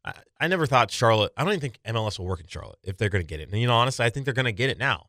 [0.04, 1.32] I, I never thought Charlotte.
[1.38, 3.50] I don't even think MLS will work in Charlotte if they're going to get it.
[3.50, 5.08] And you know, honestly, I think they're going to get it now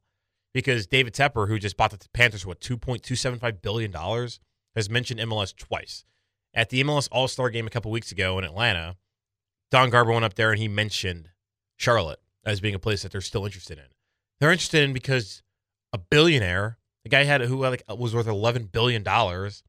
[0.54, 3.60] because David Tepper, who just bought the Panthers for what two point two seven five
[3.60, 4.40] billion dollars,
[4.74, 6.04] has mentioned MLS twice.
[6.58, 8.96] At the MLS All Star game a couple weeks ago in Atlanta,
[9.70, 11.28] Don Garber went up there and he mentioned
[11.76, 13.84] Charlotte as being a place that they're still interested in.
[14.40, 15.44] They're interested in because
[15.92, 19.62] a billionaire, the guy had who like was worth eleven billion dollars,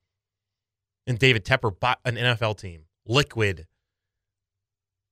[1.05, 3.67] and David Tepper bought an NFL team, liquid,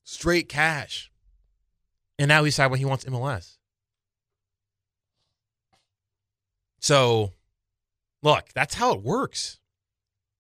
[0.04, 1.12] straight cash.
[2.18, 3.58] And now he's decided when he wants MLS.
[6.80, 7.34] So,
[8.24, 9.60] look, that's how it works.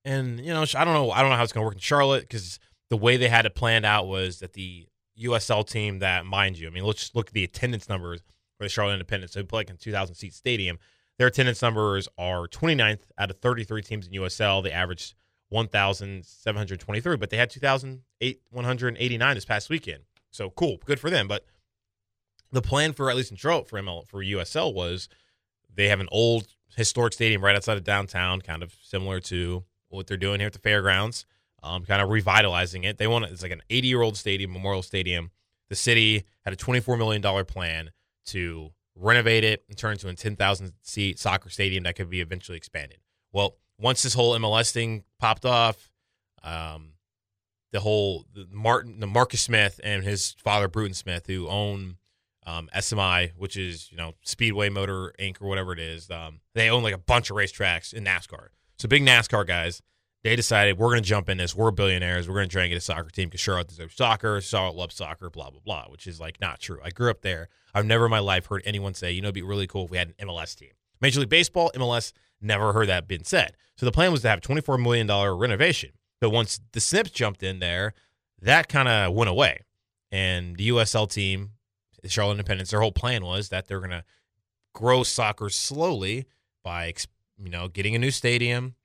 [0.07, 1.11] And you know, I don't know.
[1.11, 3.45] I don't know how it's going to work in Charlotte because the way they had
[3.45, 4.87] it planned out was that the
[5.21, 8.21] USL team that, mind you, I mean, let's just look at the attendance numbers
[8.57, 9.33] for the Charlotte Independence.
[9.33, 10.79] So they play like in 2,000 seat stadium.
[11.17, 14.63] Their attendance numbers are 29th out of 33 teams in USL.
[14.63, 15.13] They averaged
[15.49, 20.03] 1,723, but they had 2,189 this past weekend.
[20.31, 21.27] So cool, good for them.
[21.27, 21.43] But
[22.53, 25.09] the plan for at least in Charlotte for ML for USL was
[25.73, 30.07] they have an old historic stadium right outside of downtown, kind of similar to what
[30.07, 31.25] they're doing here at the fairgrounds,
[31.63, 32.97] um, kind of revitalizing it.
[32.97, 35.31] They want it's like an 80 year old stadium, Memorial Stadium.
[35.69, 37.91] The city had a 24 million dollar plan
[38.27, 42.21] to renovate it and turn it into a 10,000 seat soccer stadium that could be
[42.21, 42.99] eventually expanded.
[43.31, 45.91] Well, once this whole MLS thing popped off,
[46.43, 46.93] um,
[47.71, 51.97] the whole Martin, the Marcus Smith and his father Bruton Smith, who own
[52.45, 55.41] um, SMI, which is you know Speedway Motor Inc.
[55.41, 58.47] or whatever it is, um, they own like a bunch of racetracks in NASCAR.
[58.77, 59.81] So big NASCAR guys,
[60.23, 61.55] they decided we're going to jump in this.
[61.55, 62.27] We're billionaires.
[62.27, 64.41] We're going to try and get a soccer team because Charlotte deserves soccer.
[64.41, 65.29] Charlotte loves soccer.
[65.29, 65.85] Blah blah blah.
[65.89, 66.79] Which is like not true.
[66.83, 67.49] I grew up there.
[67.73, 69.91] I've never in my life heard anyone say, you know, it'd be really cool if
[69.91, 70.71] we had an MLS team.
[71.01, 72.11] Major League Baseball, MLS,
[72.41, 73.53] never heard that being said.
[73.75, 75.91] So the plan was to have $24 million renovation.
[76.19, 77.93] But once the Smiths jumped in there,
[78.41, 79.59] that kind of went away.
[80.11, 81.51] And the USL team,
[82.01, 84.03] the Charlotte Independence, their whole plan was that they're going to
[84.73, 86.25] grow soccer slowly
[86.63, 86.93] by,
[87.41, 88.75] you know, getting a new stadium,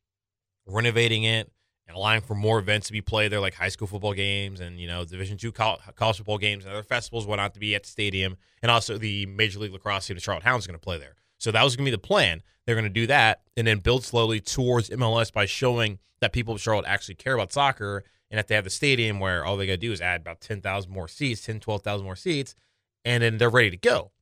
[0.66, 1.50] renovating it,
[1.88, 4.78] and allowing for more events to be played there, like high school football games and
[4.78, 7.82] you know Division two college football games and other festivals went out to be at
[7.82, 10.84] the stadium, and also the Major League Lacrosse team, the Charlotte Hounds, is going to
[10.84, 11.16] play there.
[11.38, 12.42] So that was going to be the plan.
[12.64, 16.54] They're going to do that and then build slowly towards MLS by showing that people
[16.54, 19.66] of Charlotte actually care about soccer and that they have the stadium where all they
[19.66, 22.54] got to do is add about 10,000 more seats, 10, 12,000 more seats,
[23.04, 24.12] and then they're ready to go.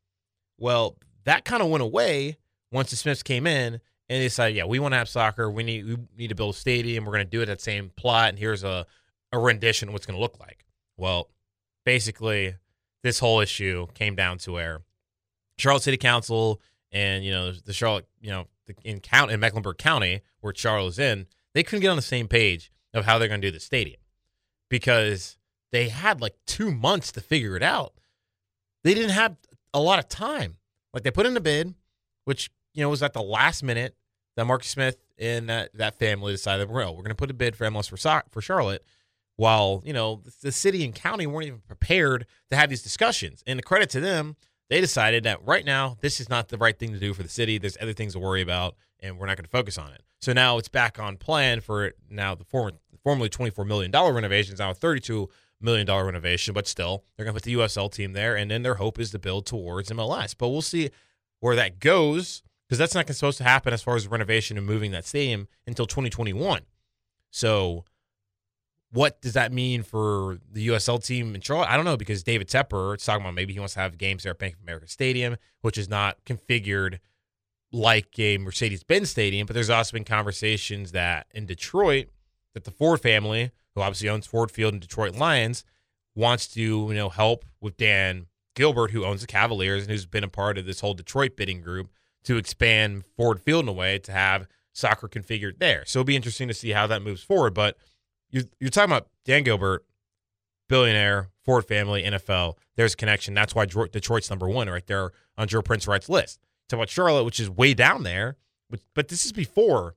[0.58, 2.38] Well, that kind of went away
[2.72, 5.48] once the Smiths came in and they decided, yeah, we want to have soccer.
[5.48, 7.04] We need we need to build a stadium.
[7.04, 8.84] We're going to do it that same plot, and here's a,
[9.30, 10.66] a rendition of what's going to look like.
[10.96, 11.28] Well,
[11.84, 12.56] basically,
[13.04, 14.80] this whole issue came down to where
[15.58, 18.48] Charlotte City Council and you know the Charlotte, you know,
[18.82, 22.26] in count in Mecklenburg County where Charlotte is in, they couldn't get on the same
[22.26, 24.00] page of how they're going to do the stadium
[24.68, 25.38] because
[25.70, 27.92] they had like two months to figure it out.
[28.82, 29.36] They didn't have
[29.72, 30.56] a lot of time.
[30.92, 31.74] Like they put in a bid,
[32.24, 33.94] which you know was at the last minute
[34.36, 37.56] that Mark Smith and that, that family decided, well, we're going to put a bid
[37.56, 38.84] for MLS for for Charlotte.
[39.36, 43.58] While you know the city and county weren't even prepared to have these discussions, and
[43.58, 44.36] the credit to them,
[44.68, 47.28] they decided that right now this is not the right thing to do for the
[47.28, 47.56] city.
[47.56, 50.02] There's other things to worry about, and we're not going to focus on it.
[50.20, 54.60] So now it's back on plan for now the former, formerly $24 million renovation is
[54.60, 55.28] now a $32
[55.60, 58.74] million renovation, but still they're going to put the USL team there, and then their
[58.74, 60.34] hope is to build towards MLS.
[60.36, 60.90] But we'll see
[61.40, 64.92] where that goes because that's not supposed to happen as far as renovation and moving
[64.92, 66.62] that stadium until 2021.
[67.32, 67.84] So
[68.92, 71.68] what does that mean for the USL team in Charlotte?
[71.68, 74.22] I don't know because David Tepper is talking about maybe he wants to have games
[74.22, 77.00] there at Bank of America Stadium, which is not configured
[77.72, 79.48] like a Mercedes Benz Stadium.
[79.48, 82.06] But there's also been conversations that in Detroit,
[82.54, 85.64] that the Ford family, who obviously owns Ford Field and Detroit Lions,
[86.14, 90.22] wants to you know help with Dan Gilbert, who owns the Cavaliers and who's been
[90.22, 91.90] a part of this whole Detroit bidding group
[92.24, 95.84] to expand Ford Field in a way to have soccer configured there.
[95.86, 97.54] So it'll be interesting to see how that moves forward.
[97.54, 97.76] But
[98.30, 99.84] you're, you're talking about Dan Gilbert,
[100.68, 102.56] billionaire, Ford family, NFL.
[102.76, 103.34] There's a connection.
[103.34, 106.40] That's why Detroit's number one right there on Joe Prince Wright's list.
[106.68, 108.36] Talk about Charlotte, which is way down there,
[108.68, 109.96] but, but this is before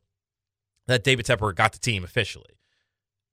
[0.88, 2.58] that David Tepper got the team officially.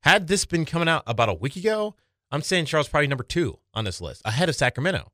[0.02, 1.94] Had this been coming out about a week ago,
[2.30, 5.10] I'm saying Charlotte's probably number two on this list, ahead of Sacramento.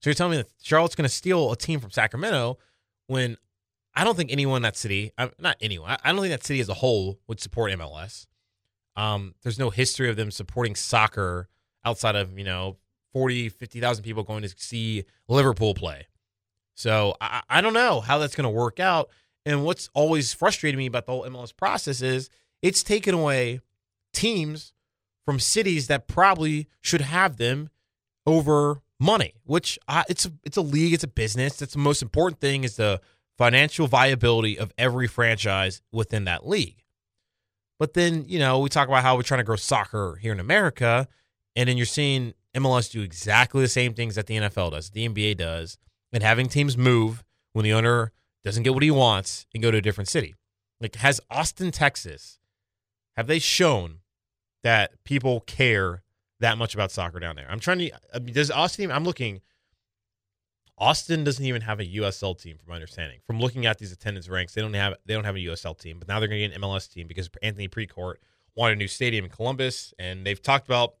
[0.00, 2.58] So you're telling me that Charlotte's going to steal a team from Sacramento
[3.06, 3.36] when
[3.94, 6.68] I don't think anyone in that city, not anyone, I don't think that city as
[6.68, 8.26] a whole would support MLS.
[8.96, 11.48] Um, there's no history of them supporting soccer
[11.84, 12.76] outside of, you know,
[13.12, 16.06] 40, 50,000 people going to see Liverpool play.
[16.74, 19.08] So I, I don't know how that's going to work out.
[19.46, 22.28] And what's always frustrated me about the whole MLS process is
[22.62, 23.60] it's taken away
[24.12, 24.72] teams
[25.24, 27.70] from cities that probably should have them
[28.26, 31.56] over money, which uh, it's a, it's a league, it's a business.
[31.56, 33.00] That's the most important thing is the
[33.36, 36.82] financial viability of every franchise within that league.
[37.78, 40.40] But then, you know, we talk about how we're trying to grow soccer here in
[40.40, 41.08] America,
[41.54, 45.06] and then you're seeing MLS do exactly the same things that the NFL does, the
[45.06, 45.76] NBA does,
[46.12, 48.12] and having teams move when the owner
[48.44, 50.34] doesn't get what he wants and go to a different city.
[50.80, 52.38] Like, has Austin, Texas,
[53.16, 53.98] have they shown
[54.62, 56.02] that people care
[56.40, 57.46] that much about soccer down there?
[57.48, 59.40] I'm trying to, I mean, does Austin, I'm looking
[60.78, 63.20] Austin doesn't even have a USL team, from my understanding.
[63.26, 65.98] From looking at these attendance ranks, they don't have they don't have a USL team,
[65.98, 68.16] but now they're going to get an MLS team because Anthony Precourt
[68.54, 70.94] wanted a new stadium in Columbus, and they've talked about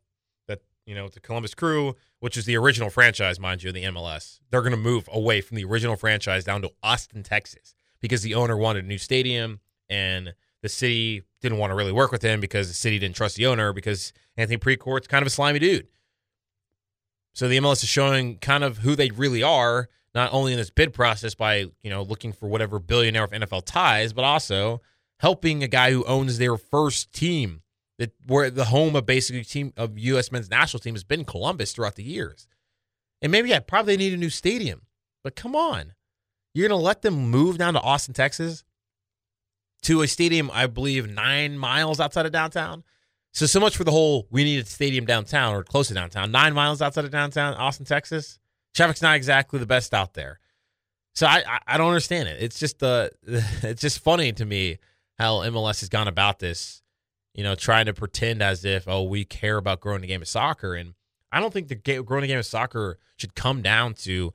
[0.48, 0.62] that.
[0.86, 4.40] You know, the Columbus Crew, which is the original franchise, mind you, in the MLS,
[4.50, 8.34] they're going to move away from the original franchise down to Austin, Texas, because the
[8.34, 12.40] owner wanted a new stadium and the city didn't want to really work with him
[12.40, 15.86] because the city didn't trust the owner because Anthony Precourt's kind of a slimy dude.
[17.34, 20.70] So the MLS is showing kind of who they really are, not only in this
[20.70, 24.80] bid process by you know looking for whatever billionaire of NFL ties, but also
[25.20, 27.62] helping a guy who owns their first team
[27.98, 30.32] that where the home of basically team of U.S.
[30.32, 32.46] men's national team has been Columbus throughout the years.
[33.22, 34.82] And maybe I probably need a new stadium,
[35.24, 35.94] but come on,
[36.54, 38.64] you're gonna let them move down to Austin, Texas,
[39.82, 42.84] to a stadium I believe nine miles outside of downtown.
[43.32, 46.30] So so much for the whole we need a stadium downtown or close to downtown,
[46.30, 48.38] nine miles outside of downtown, Austin, Texas.
[48.74, 50.38] Traffic's not exactly the best out there.
[51.14, 52.42] So I, I, I don't understand it.
[52.42, 54.78] It's just the uh, it's just funny to me
[55.18, 56.82] how MLS has gone about this
[57.36, 60.28] you know, trying to pretend as if, oh, we care about growing the game of
[60.28, 60.74] soccer.
[60.74, 60.94] And
[61.30, 64.32] I don't think the game, growing the game of soccer should come down to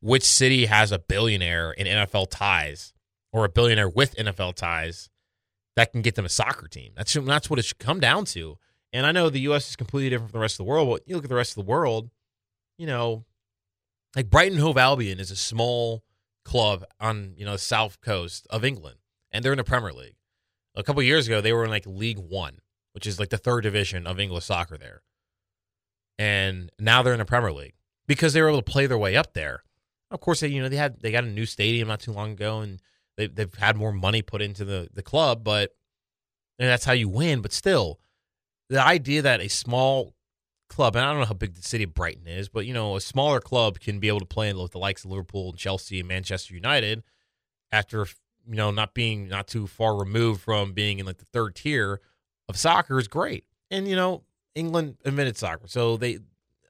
[0.00, 2.92] which city has a billionaire in NFL ties
[3.36, 5.10] or a billionaire with NFL ties
[5.76, 6.92] that can get them a soccer team.
[6.96, 8.56] That's that's what it should come down to.
[8.92, 9.68] And I know the U.S.
[9.68, 11.56] is completely different from the rest of the world, but you look at the rest
[11.56, 12.08] of the world,
[12.78, 13.26] you know,
[14.14, 16.02] like Brighton Hove Albion is a small
[16.44, 18.96] club on you know the south coast of England,
[19.30, 20.16] and they're in the Premier League
[20.76, 22.60] a couple years ago they were in like League One,
[22.92, 25.02] which is like the third division of English soccer there,
[26.18, 27.74] and now they're in the Premier League
[28.06, 29.62] because they were able to play their way up there.
[30.10, 32.32] Of course, they you know they had they got a new stadium not too long
[32.32, 32.80] ago, and
[33.16, 35.74] they they've had more money put into the the club, but
[36.58, 37.42] and that's how you win.
[37.42, 38.00] But still,
[38.68, 40.14] the idea that a small
[40.68, 42.96] club, and I don't know how big the city of Brighton is, but you know,
[42.96, 46.00] a smaller club can be able to play with the likes of Liverpool and Chelsea
[46.00, 47.02] and Manchester United
[47.72, 48.06] after
[48.48, 52.00] you know, not being not too far removed from being in like the third tier
[52.48, 53.44] of soccer is great.
[53.70, 54.22] And you know,
[54.54, 56.18] England invented soccer, so they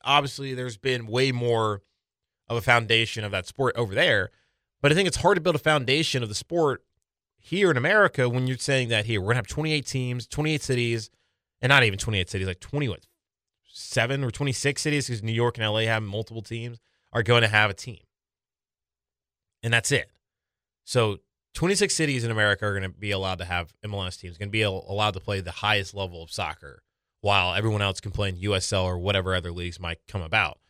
[0.02, 1.82] obviously there's been way more
[2.48, 4.30] of a foundation of that sport over there.
[4.86, 6.84] But I think it's hard to build a foundation of the sport
[7.40, 11.10] here in America when you're saying that here we're gonna have 28 teams, 28 cities,
[11.60, 13.00] and not even 28 cities, like 20 what,
[13.64, 16.78] seven or 26 cities because New York and LA have multiple teams
[17.12, 17.98] are going to have a team,
[19.60, 20.08] and that's it.
[20.84, 21.18] So
[21.54, 24.52] 26 cities in America are going to be allowed to have MLS teams, going to
[24.52, 26.84] be allowed to play the highest level of soccer,
[27.22, 30.60] while everyone else can play in USL or whatever other leagues might come about.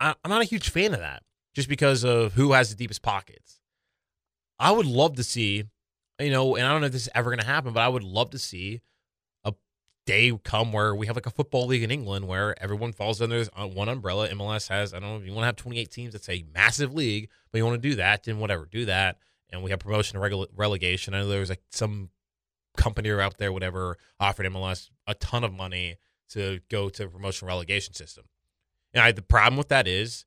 [0.00, 1.22] I, am not a huge fan of that,
[1.56, 3.60] just because of who has the deepest pockets.
[4.58, 5.64] I would love to see,
[6.20, 7.88] you know, and I don't know if this is ever going to happen, but I
[7.88, 8.82] would love to see
[9.44, 9.52] a
[10.06, 13.44] day come where we have like a football league in England where everyone falls under
[13.56, 14.28] uh, one umbrella.
[14.28, 16.94] MLS has, I don't know if you want to have 28 teams, that's a massive
[16.94, 19.18] league, but you want to do that, then whatever, do that
[19.50, 21.14] and we have promotion and rele- relegation.
[21.14, 22.10] I know there was like some
[22.76, 25.96] company out there, whatever, offered MLS a ton of money
[26.30, 28.24] to go to promotion relegation system.
[28.92, 30.24] And I, the problem with that is,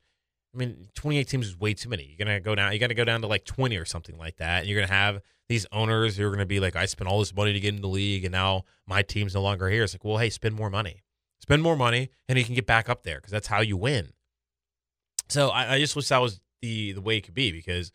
[0.53, 2.03] I mean, 28 teams is way too many.
[2.03, 2.73] You're gonna go down.
[2.73, 4.93] You got to go down to like 20 or something like that, and you're gonna
[4.93, 7.75] have these owners who are gonna be like, I spent all this money to get
[7.75, 9.83] in the league, and now my team's no longer here.
[9.83, 11.03] It's like, well, hey, spend more money,
[11.39, 14.09] spend more money, and you can get back up there because that's how you win.
[15.27, 17.91] So I, I just wish that was the the way it could be because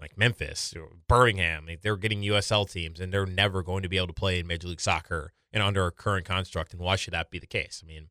[0.00, 0.74] like Memphis
[1.08, 1.68] Birmingham.
[1.82, 4.68] They're getting USL teams, and they're never going to be able to play in Major
[4.68, 6.72] League Soccer and under our current construct.
[6.72, 7.82] And why should that be the case?
[7.82, 8.08] I mean,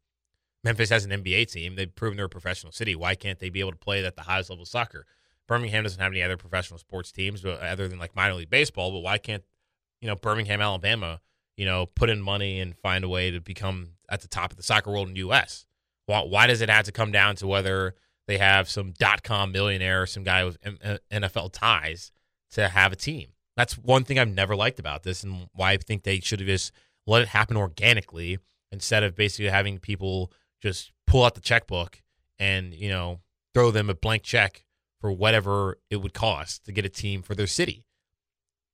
[0.65, 1.75] Memphis has an NBA team.
[1.75, 2.95] They've proven they're a professional city.
[2.95, 5.05] Why can't they be able to play at the highest level of soccer?
[5.47, 8.91] Birmingham doesn't have any other professional sports teams uh, other than like minor league baseball.
[8.91, 9.43] But why can't
[10.01, 11.21] you know Birmingham, Alabama,
[11.55, 14.57] you know, put in money and find a way to become at the top of
[14.57, 15.65] the soccer world in the U.S.
[16.07, 17.95] Why, why does it have to come down to whether
[18.27, 22.11] they have some dot com millionaire, or some guy with NFL uh, ties
[22.51, 23.29] to have a team.
[23.55, 26.47] That's one thing I've never liked about this, and why I think they should have
[26.47, 26.71] just
[27.05, 28.39] let it happen organically
[28.71, 32.01] instead of basically having people just pull out the checkbook
[32.39, 33.21] and you know
[33.53, 34.65] throw them a blank check
[34.99, 37.85] for whatever it would cost to get a team for their city.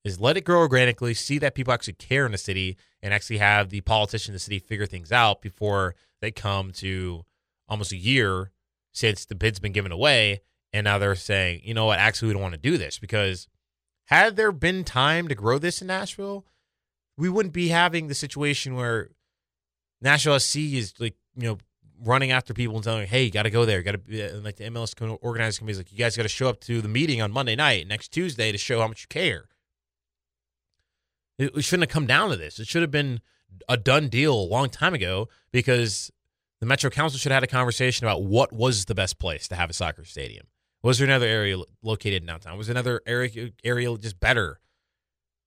[0.04, 3.38] Is let it grow organically, see that people actually care in the city, and actually
[3.38, 7.26] have the politicians in the city figure things out before they come to
[7.68, 8.52] almost a year
[8.94, 10.42] since the bid's been given away.
[10.74, 13.48] And now they're saying, you know what, actually, we don't want to do this because
[14.06, 16.46] had there been time to grow this in Nashville,
[17.18, 19.10] we wouldn't be having the situation where
[20.02, 21.58] Nashville SC is like, you know,
[22.04, 23.78] running after people and telling, hey, you got to go there.
[23.78, 26.30] You got to, be like the MLS organizing committee is like, you guys got to
[26.30, 29.08] show up to the meeting on Monday night, next Tuesday, to show how much you
[29.10, 29.46] care.
[31.38, 32.60] It, it shouldn't have come down to this.
[32.60, 33.22] It should have been
[33.68, 36.12] a done deal a long time ago because
[36.60, 39.56] the Metro Council should have had a conversation about what was the best place to
[39.56, 40.48] have a soccer stadium.
[40.84, 42.58] Was there another area located in downtown?
[42.58, 44.60] Was another area area just better,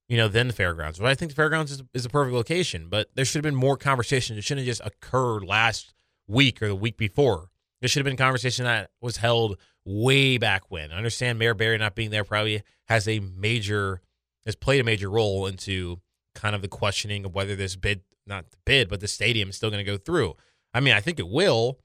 [0.08, 1.00] you know, than the fairgrounds?
[1.00, 3.58] Well, I think the fairgrounds is, is a perfect location, but there should have been
[3.58, 4.36] more conversation.
[4.36, 5.92] It shouldn't have just occurred last
[6.26, 7.50] week or the week before.
[7.80, 10.90] There should have been a conversation that was held way back when.
[10.90, 14.00] I understand Mayor Barry not being there probably has a major
[14.46, 16.00] has played a major role into
[16.34, 19.56] kind of the questioning of whether this bid, not the bid, but the stadium is
[19.56, 20.34] still going to go through.
[20.72, 21.78] I mean, I think it will.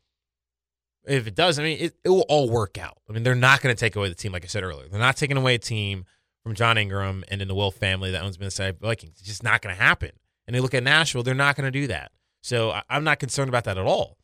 [1.07, 2.97] If it does, I mean, it, it will all work out.
[3.09, 4.87] I mean, they're not going to take away the team, like I said earlier.
[4.89, 6.05] They're not taking away a team
[6.43, 9.17] from John Ingram and in the Wilf family that owns Minnesota Vikings.
[9.19, 10.11] It's just not going to happen.
[10.45, 12.11] And they look at Nashville, they're not going to do that.
[12.41, 14.17] So I, I'm not concerned about that at all.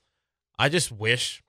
[0.58, 1.43] I just wish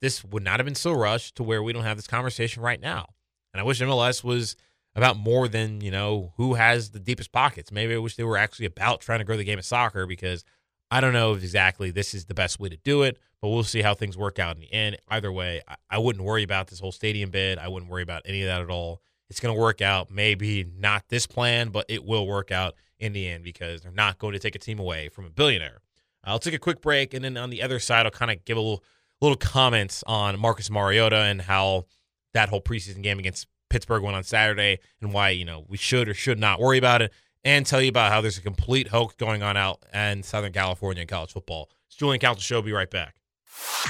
[0.00, 2.80] this would not have been so rushed to where we don't have this conversation right
[2.80, 3.06] now.
[3.52, 4.56] And I wish MLS was
[4.96, 7.72] about more than, you know, who has the deepest pockets.
[7.72, 10.44] Maybe I wish they were actually about trying to grow the game of soccer because
[10.90, 13.64] I don't know if exactly this is the best way to do it, but we'll
[13.64, 14.98] see how things work out in the end.
[15.08, 17.58] Either way, I, I wouldn't worry about this whole stadium bid.
[17.58, 19.00] I wouldn't worry about any of that at all.
[19.30, 20.10] It's going to work out.
[20.10, 24.18] Maybe not this plan, but it will work out in the end because they're not
[24.18, 25.80] going to take a team away from a billionaire.
[26.26, 28.56] I'll take a quick break, and then on the other side, I'll kind of give
[28.56, 28.82] a little
[29.20, 31.86] little comments on Marcus Mariota and how
[32.34, 36.08] that whole preseason game against Pittsburgh went on Saturday and why you know we should
[36.08, 37.12] or should not worry about it,
[37.44, 41.02] and tell you about how there's a complete hoax going on out in Southern California
[41.02, 41.70] in college football.
[41.86, 42.62] It's Julian Council Show.
[42.62, 43.16] Be right back.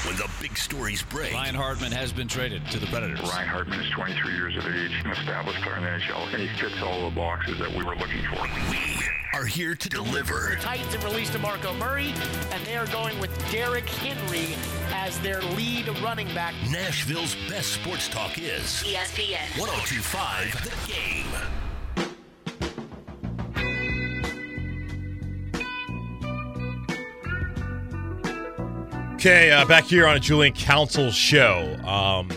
[0.06, 3.22] When the big stories break, Ryan Hartman has been traded to the Predators.
[3.22, 6.48] Ryan Hartman is 23 years of age, an established player in the NHL, and he
[6.58, 8.42] fits all the boxes that we were looking for.
[8.70, 9.02] we
[9.32, 10.50] are here to deliver.
[10.56, 12.12] The Titans have released DeMarco Murray,
[12.52, 14.54] and they are going with Derrick Henry
[14.92, 16.54] as their lead running back.
[16.70, 19.58] Nashville's best sports talk is ESPN.
[19.58, 21.63] 1025 The Game.
[29.26, 31.78] Okay, uh, back here on a Julian Council show.
[31.86, 32.30] Um,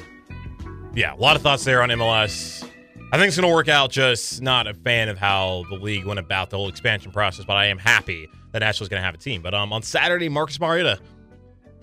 [0.96, 2.64] yeah, a lot of thoughts there on MLS.
[3.12, 3.92] I think it's going to work out.
[3.92, 7.58] Just not a fan of how the league went about the whole expansion process, but
[7.58, 9.42] I am happy that Nashville's going to have a team.
[9.42, 10.98] But um, on Saturday, Marcus Mariota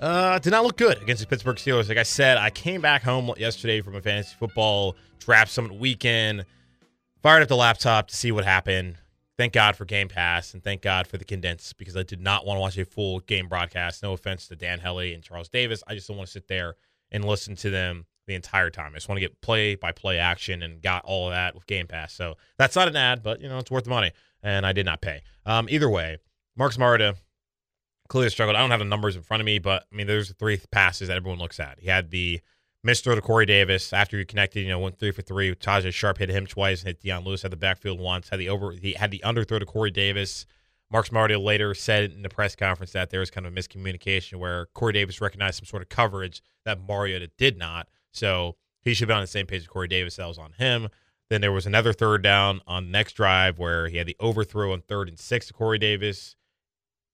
[0.00, 1.86] uh, did not look good against the Pittsburgh Steelers.
[1.90, 6.46] Like I said, I came back home yesterday from a fantasy football draft summit weekend,
[7.22, 8.96] fired up the laptop to see what happened.
[9.36, 12.46] Thank God for Game Pass and thank God for the condensed because I did not
[12.46, 14.02] want to watch a full game broadcast.
[14.02, 15.82] No offense to Dan Hellie and Charles Davis.
[15.88, 16.76] I just don't want to sit there
[17.10, 18.92] and listen to them the entire time.
[18.92, 21.66] I just want to get play by play action and got all of that with
[21.66, 22.12] Game Pass.
[22.12, 24.12] So that's not an ad, but you know, it's worth the money.
[24.42, 25.22] And I did not pay.
[25.46, 26.18] Um, either way,
[26.56, 27.16] Marcus Mariota
[28.08, 28.56] clearly struggled.
[28.56, 31.08] I don't have the numbers in front of me, but I mean, there's three passes
[31.08, 31.80] that everyone looks at.
[31.80, 32.40] He had the
[32.84, 35.54] missed throw to Corey Davis after he connected, you know, went three for three.
[35.54, 38.28] Tajaé Sharpe hit him twice and hit Dion Lewis at the backfield once.
[38.28, 40.46] Had the over, he had the under throw to Corey Davis.
[40.90, 44.34] Marcus Mariota later said in the press conference that there was kind of a miscommunication
[44.34, 47.88] where Corey Davis recognized some sort of coverage that Mariota did not.
[48.12, 50.16] So he should be on the same page as Corey Davis.
[50.16, 50.88] That was on him.
[51.30, 54.72] Then there was another third down on the next drive where he had the overthrow
[54.72, 56.36] on third and six to Corey Davis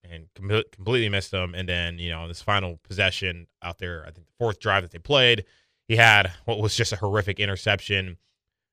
[0.02, 1.54] and com- completely missed him.
[1.54, 4.90] And then, you know, this final possession out there, I think the fourth drive that
[4.90, 5.44] they played,
[5.90, 8.16] he had what was just a horrific interception.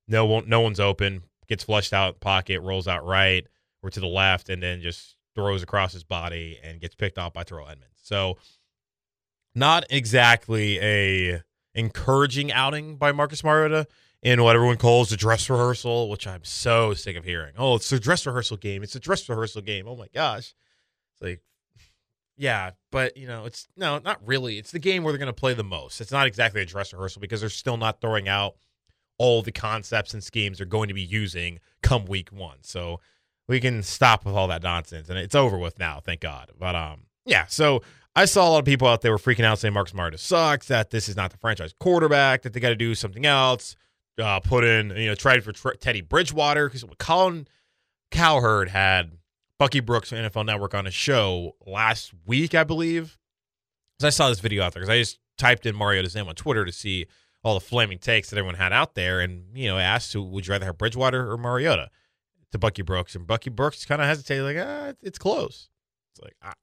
[0.08, 1.24] No no one's open.
[1.48, 3.44] Gets flushed out pocket, rolls out right
[3.82, 7.34] or to the left, and then just throws across his body and gets picked off
[7.34, 8.00] by Terrell Edmunds.
[8.04, 8.38] So,
[9.56, 11.42] not exactly a
[11.74, 13.88] encouraging outing by Marcus Mariota
[14.22, 17.54] in what everyone calls the dress rehearsal, which I'm so sick of hearing.
[17.58, 18.84] Oh, it's a dress rehearsal game.
[18.84, 19.88] It's a dress rehearsal game.
[19.88, 20.54] Oh my gosh.
[21.14, 21.42] It's like,
[22.38, 24.58] yeah, but you know, it's no, not really.
[24.58, 26.00] It's the game where they're going to play the most.
[26.00, 28.56] It's not exactly a dress rehearsal because they're still not throwing out
[29.18, 32.58] all the concepts and schemes they're going to be using come week one.
[32.62, 33.00] So
[33.48, 36.52] we can stop with all that nonsense, and it's over with now, thank God.
[36.58, 37.48] But um, yeah.
[37.48, 37.82] So
[38.16, 40.68] I saw a lot of people out there were freaking out saying Marcus Mariota sucks,
[40.68, 43.76] that this is not the franchise quarterback, that they got to do something else,
[44.22, 47.48] uh, put in you know tried for Teddy Bridgewater because Colin
[48.12, 49.17] Cowherd had
[49.60, 53.18] Bucky Brooks from NFL Network on a show last week, I believe.
[53.98, 56.36] Because I saw this video out there because I just typed in Mariota's name on
[56.36, 57.08] Twitter to see
[57.44, 60.48] all the flaming takes that everyone had out there, and you know, asked, who would
[60.48, 61.90] you rather have Bridgewater or Mariota?
[62.52, 65.70] To Bucky Brooks, and Bucky Brooks kind of hesitated, like, ah, it's close.
[66.14, 66.54] It's like, ah.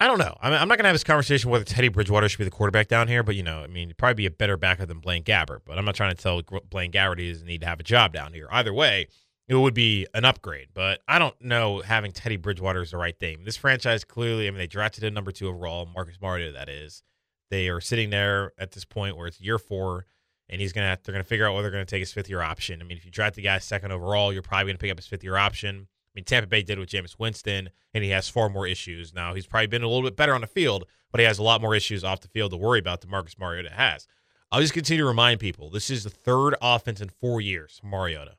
[0.00, 0.36] I, don't know.
[0.40, 3.08] I'm not going to have this conversation whether Teddy Bridgewater should be the quarterback down
[3.08, 5.60] here, but you know, I mean, he'd probably be a better backer than Blaine Gabbert.
[5.64, 8.12] But I'm not trying to tell Blaine Gabbert he doesn't need to have a job
[8.12, 8.48] down here.
[8.50, 9.08] Either way,
[9.52, 10.68] it would be an upgrade.
[10.74, 13.44] But I don't know having Teddy Bridgewater is the right thing.
[13.44, 17.02] This franchise clearly, I mean, they drafted a number two overall, Marcus Mariota, that is.
[17.50, 20.06] They are sitting there at this point where it's year four,
[20.48, 22.80] and he's gonna they're gonna figure out whether they're gonna take his fifth year option.
[22.80, 25.06] I mean, if you draft the guy second overall, you're probably gonna pick up his
[25.06, 25.88] fifth year option.
[25.90, 29.14] I mean, Tampa Bay did with Jameis Winston, and he has far more issues.
[29.14, 31.42] Now, he's probably been a little bit better on the field, but he has a
[31.42, 34.06] lot more issues off the field to worry about than Marcus Mariota has.
[34.50, 38.36] I'll just continue to remind people this is the third offense in four years, Mariota.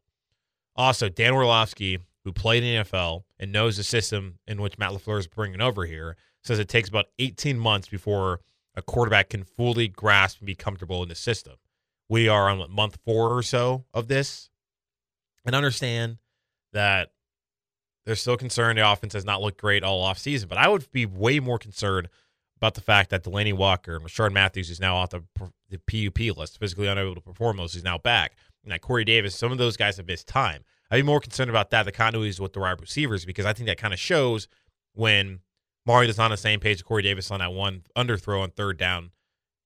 [0.75, 4.91] Also, Dan Orlovsky, who played in the NFL and knows the system in which Matt
[4.91, 8.39] LaFleur is bringing over here, says it takes about 18 months before
[8.75, 11.53] a quarterback can fully grasp and be comfortable in the system.
[12.09, 14.49] We are on what, month four or so of this,
[15.45, 16.17] and understand
[16.73, 17.11] that
[18.05, 20.91] they're still concerned the offense has not looked great all off season, but I would
[20.91, 22.09] be way more concerned
[22.57, 25.23] about the fact that Delanie Walker and Rishard Matthews is now off the,
[25.69, 28.33] the PUP list, physically unable to perform those, he's now back.
[28.65, 30.63] Like Corey Davis, some of those guys have missed time.
[30.89, 33.67] I'd be more concerned about that, the continuities with the wide receivers, because I think
[33.67, 34.47] that kind of shows
[34.93, 35.39] when
[35.85, 38.77] Mario is on the same page with Corey Davis on that one underthrow on third
[38.77, 39.11] down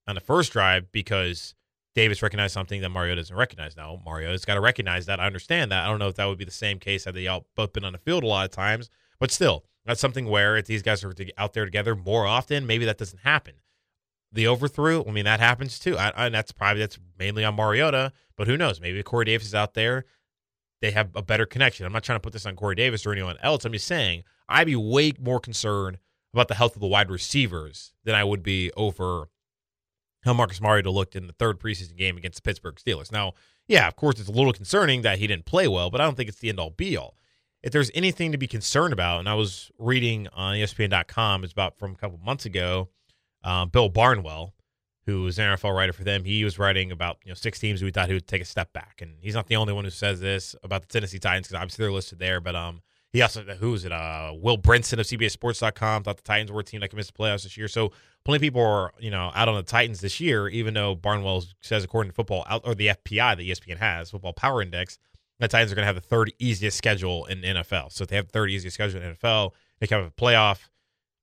[0.08, 1.54] on the first drive because
[1.96, 3.76] Davis recognized something that Mario doesn't recognize.
[3.76, 5.20] Now, Mario's got to recognize that.
[5.20, 5.86] I understand that.
[5.86, 7.84] I don't know if that would be the same case had they all both been
[7.84, 8.90] on the field a lot of times,
[9.20, 12.86] but still, that's something where if these guys are out there together more often, maybe
[12.86, 13.56] that doesn't happen.
[14.32, 15.98] The overthrow, I mean, that happens too.
[15.98, 18.82] I, that's probably that's mainly on Mariota, but who knows?
[18.82, 20.06] Maybe Corey Davis is out there
[20.82, 21.86] they have a better connection.
[21.86, 23.66] I'm not trying to put this on Corey Davis or anyone else.
[23.66, 25.98] I'm just saying I'd be way more concerned
[26.34, 29.30] about the health of the wide receivers than I would be over
[30.24, 33.12] how Marcus Mariota looked in the third preseason game against the Pittsburgh Steelers.
[33.12, 33.34] Now,
[33.68, 36.16] yeah, of course, it's a little concerning that he didn't play well, but I don't
[36.16, 37.18] think it's the end all be all.
[37.64, 41.78] If there's anything to be concerned about, and I was reading on ESPN.com, it's about
[41.78, 42.90] from a couple months ago,
[43.48, 44.54] uh, Bill Barnwell,
[45.06, 47.82] who was an NFL writer for them, he was writing about you know six teams
[47.82, 49.90] we thought he would take a step back, and he's not the only one who
[49.90, 52.42] says this about the Tennessee Titans because obviously they're listed there.
[52.42, 52.82] But um,
[53.14, 53.94] he also who is it?
[53.94, 57.14] Uh, Will Brinson of CBSSports.com thought the Titans were a team that could miss the
[57.14, 57.70] playoffs this year.
[57.70, 57.94] So
[58.26, 61.46] plenty of people are you know out on the Titans this year, even though Barnwell
[61.62, 65.00] says according to Football out or the FPI that ESPN has Football Power Index,
[65.40, 67.94] the Titans are going to have the third easiest schedule in NFL.
[67.94, 70.68] So if they have the third easiest schedule in NFL, they can have a playoff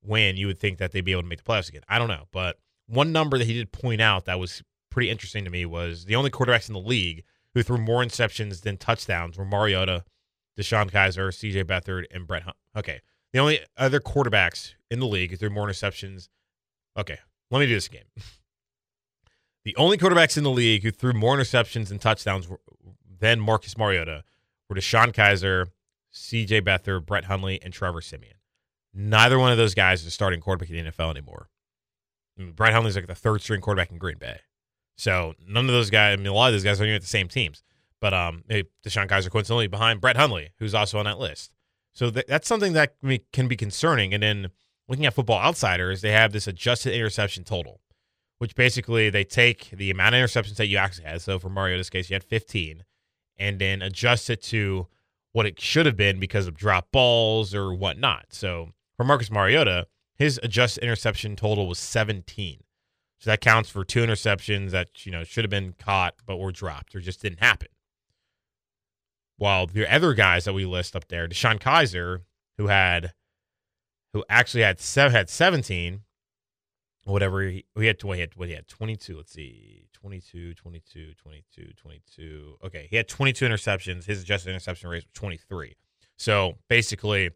[0.07, 0.37] win.
[0.37, 1.83] You would think that they'd be able to make the playoffs again.
[1.87, 5.43] I don't know, but one number that he did point out that was pretty interesting
[5.43, 9.37] to me was the only quarterbacks in the league who threw more interceptions than touchdowns
[9.37, 10.03] were Mariota,
[10.57, 12.57] DeShone Kizer, CJ Beathard, and Brett Hunt.
[12.75, 13.01] Okay.
[13.33, 16.29] The only other quarterbacks in the league who threw more interceptions.
[16.97, 17.17] Okay.
[17.51, 18.05] Let me do this again.
[19.63, 22.47] the only quarterbacks in the league who threw more interceptions and touchdowns
[23.19, 24.23] than Marcus Mariota
[24.69, 25.67] were DeShone Kizer,
[26.13, 28.34] CJ Beathard, Brett Hundley, and Trevor Siemian.
[28.95, 31.49] Neither one of those guys is starting quarterback in the NFL anymore.
[32.39, 34.39] I mean, Hundley's like the third string quarterback in Green Bay.
[34.97, 37.01] So none of those guys, I mean, a lot of those guys aren't even at
[37.01, 37.61] the same teams.
[37.99, 41.51] But um, DeShone Kizer coincidentally behind Brett Hundley, who's also on that list.
[41.93, 42.95] So th- that's something that
[43.33, 44.13] can be concerning.
[44.13, 44.51] And then
[44.87, 47.81] looking at Football Outsiders, they have this adjusted interception total,
[48.37, 51.21] which basically they take the amount of interceptions that you actually had.
[51.21, 52.83] So for Mario, in this case, you had 15,
[53.37, 54.87] and then adjust it to
[55.31, 58.27] what it should have been because of drop balls or whatnot.
[58.29, 62.59] So for Marcus Mariota, his adjusted interception total was 17.
[63.19, 66.51] So that counts for two interceptions that, you know, should have been caught but were
[66.51, 67.69] dropped or just didn't happen.
[69.37, 72.21] While the other guys that we list up there, DeShone Kizer,
[72.57, 73.13] who had
[74.13, 76.01] who actually had seven had 17,
[77.03, 79.87] whatever he, he had, he had what he had 22, let's see.
[79.91, 82.55] 22, 22, 22, 22.
[82.63, 84.05] Okay, he had 22 interceptions.
[84.05, 85.75] His adjusted interception rate was 23.
[86.17, 87.31] So basically,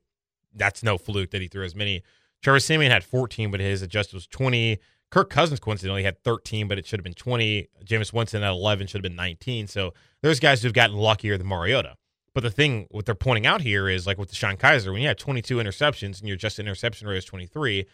[0.53, 2.03] that's no fluke that he threw as many
[2.41, 4.79] Trevor Siemian had 14, but his adjusted was 20.
[5.11, 7.67] Kirk Cousins coincidentally had 13, but it should have been 20.
[7.83, 9.67] Jameis Winston at 11 should have been 19.
[9.67, 11.95] So there's guys who've gotten luckier than Mariota.
[12.33, 15.07] But the thing, what they're pointing out here is like with DeShone Kizer, when you
[15.07, 17.85] have 22 interceptions and your just interception rate is 23,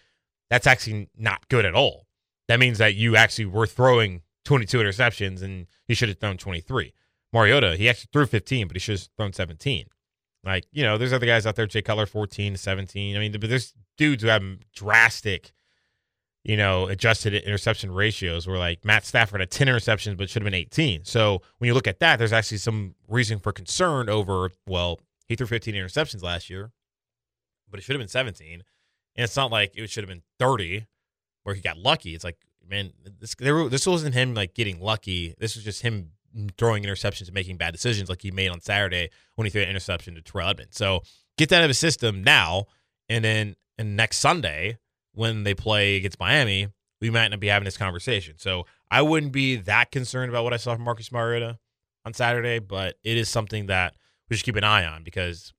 [0.49, 2.05] that's actually not good at all.
[2.47, 6.93] That means that you actually were throwing 22 interceptions and you should have thrown 23.
[7.33, 9.85] Mariota, he actually threw 15, but he should have thrown 17.
[10.45, 13.15] Like, you know, there's other guys out there, Jay Cutler, 14 17.
[13.15, 14.43] I mean, but there's dudes who have
[14.73, 15.53] drastic,
[16.43, 20.45] you know, adjusted interception ratios where like Matt Stafford had 10 interceptions, but should have
[20.45, 21.03] been 18.
[21.05, 25.35] So when you look at that, there's actually some reason for concern over, well, he
[25.35, 26.71] threw 15 interceptions last year,
[27.69, 28.63] but it should have been 17.
[29.15, 30.85] And it's not like it should have been 30
[31.43, 32.13] where he got lucky.
[32.13, 32.37] It's like,
[32.67, 35.33] man, this, there, this wasn't him like getting lucky.
[35.39, 36.11] This was just him
[36.57, 39.69] throwing interceptions and making bad decisions like he made on Saturday when he threw an
[39.69, 40.77] interception to Terrell Edmunds.
[40.77, 41.01] So
[41.37, 42.65] get that out of his system now,
[43.09, 44.77] and then and next Sunday
[45.13, 46.67] when they play against Miami,
[46.99, 48.35] we might not be having this conversation.
[48.37, 51.57] So I wouldn't be that concerned about what I saw from Marcus Mariota
[52.05, 53.95] on Saturday, but it is something that
[54.29, 55.53] we should keep an eye on because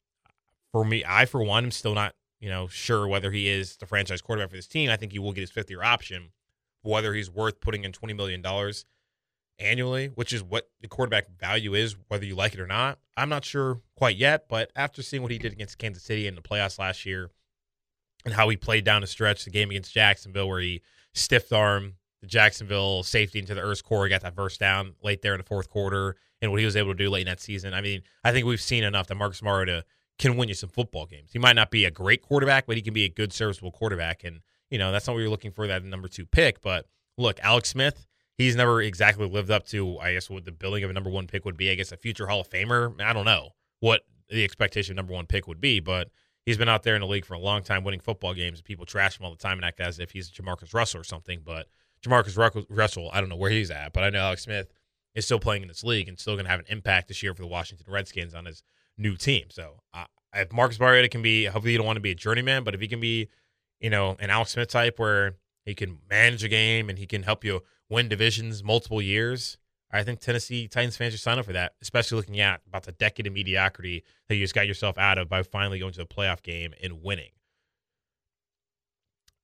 [0.72, 3.87] for me, I for one am still not you know sure whether he is the
[3.87, 4.91] franchise quarterback for this team.
[4.91, 6.31] I think he will get his fifth year option.
[6.83, 8.85] Whether he's worth putting in twenty million dollars
[9.59, 12.99] annually, which is what the quarterback value is, whether you like it or not.
[13.17, 16.35] I'm not sure quite yet, but after seeing what he did against Kansas City in
[16.35, 17.31] the playoffs last year
[18.25, 20.83] and how he played down the stretch, the game against Jacksonville where he
[21.15, 25.35] stiffed arm the Jacksonville safety into the Earth's core, got that first down late there
[25.35, 27.75] in the fourth quarter, and what he was able to do late in that season.
[27.75, 29.85] I mean, I think we've seen enough that Marcus Mariota
[30.19, 31.31] can win you some football games.
[31.33, 34.25] He might not be a great quarterback, but he can be a good serviceable quarterback.
[34.25, 34.41] And,
[34.71, 36.63] you know, that's not what you're looking for that number two pick.
[36.63, 36.87] But
[37.19, 38.07] look, Alex Smith,
[38.39, 41.26] he's never exactly lived up to, I guess, what the billing of a number one
[41.26, 41.70] pick would be.
[41.70, 43.01] I guess a future Hall of Famer.
[43.01, 45.80] I don't know what the expectation of number one pick would be.
[45.80, 46.11] But
[46.45, 48.59] he's been out there in the league for a long time, winning football games.
[48.59, 51.05] And people trash him all the time and act as if he's Jamarcus Russell or
[51.05, 51.41] something.
[51.45, 51.66] But
[52.05, 54.72] Jamarcus Russell, I don't know where he's at, but I know Alex Smith
[55.14, 57.32] is still playing in this league and still going to have an impact this year
[57.34, 58.62] for the Washington Redskins on his
[58.99, 59.47] new team.
[59.49, 59.80] So
[60.34, 62.82] if Marcus Mariota can be, hopefully you don't want to be a journeyman, but if
[62.82, 63.28] he can be,
[63.80, 65.37] you know, an Alex Smith type where
[65.67, 69.59] he can manage a game and he can help you win divisions multiple years,
[69.93, 72.93] I think Tennessee Titans fans should sign up for that, especially looking at about the
[72.93, 76.07] decade of mediocrity that you just got yourself out of by finally going to the
[76.07, 77.31] playoff game and winning.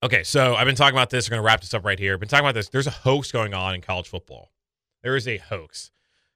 [0.02, 1.28] Okay, so I've been talking about this.
[1.28, 2.14] We're going to wrap this up right here.
[2.14, 2.68] I've been talking about this.
[2.68, 4.50] There's a hoax going on in college football.
[5.02, 5.90] There is a hoax.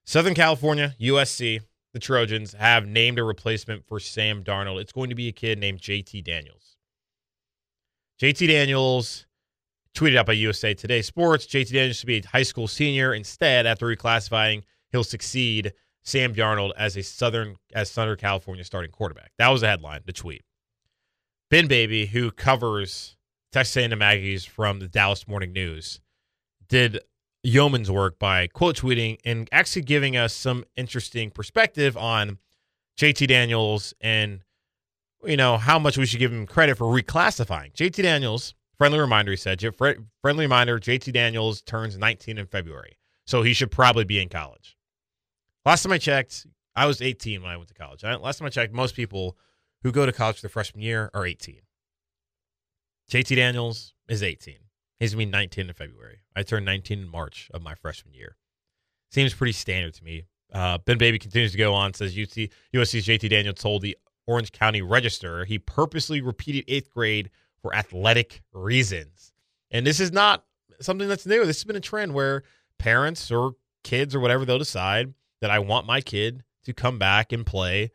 [0.05, 1.63] Southern California, USC,
[1.93, 4.81] the Trojans have named a replacement for Sam Darnold.
[4.81, 6.77] It's going to be a kid named JT Daniels.
[8.23, 9.26] JT Daniels
[9.97, 13.15] tweeted out by USA Today Sports JT Daniels should be a high school senior.
[13.15, 15.73] Instead, after reclassifying, he'll succeed
[16.05, 19.33] Sam Darnold as a Southern as Southern California starting quarterback.
[19.39, 20.43] That was the headline, the tweet.
[21.51, 23.17] Ben Baby, who covers
[23.53, 26.01] Texas A&M Aggies from the Dallas Morning News,
[26.69, 27.01] did
[27.43, 32.39] yeoman's work by quote tweeting and actually giving us some interesting perspective on
[32.99, 34.43] JT Daniels and
[35.25, 37.73] you know how much we should give him credit for reclassifying.
[37.73, 43.43] JT Daniels, friendly reminder, he said, friendly reminder, JT Daniels turns 19 in February, so
[43.43, 44.77] he should probably be in college.
[45.65, 48.05] Last time I checked, I was 18 when I went to college.
[48.05, 49.37] Last time I checked, most people
[49.83, 51.61] who go to college for their freshman year are 18.
[53.11, 54.57] JT Daniels is 18.
[54.99, 56.21] He's going to be 19 in February.
[56.35, 58.37] I turned 19 in March of my freshman year.
[59.11, 60.25] Seems pretty standard to me.
[60.53, 63.97] Uh, ben Baby continues to go on, says UC, USC's JT Daniels told the
[64.27, 67.31] Orange County Register he purposely repeated eighth grade
[67.67, 69.33] for athletic reasons.
[69.73, 70.45] And this is not
[70.81, 71.45] something that's new.
[71.45, 72.45] This has been a trend where
[72.79, 77.33] parents or kids or whatever they'll decide that I want my kid to come back
[77.33, 77.91] and play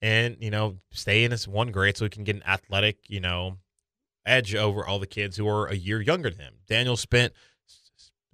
[0.00, 3.20] and, you know, stay in this one grade so we can get an athletic, you
[3.20, 3.58] know,
[4.24, 6.54] edge over all the kids who are a year younger than him.
[6.66, 7.34] Daniel spent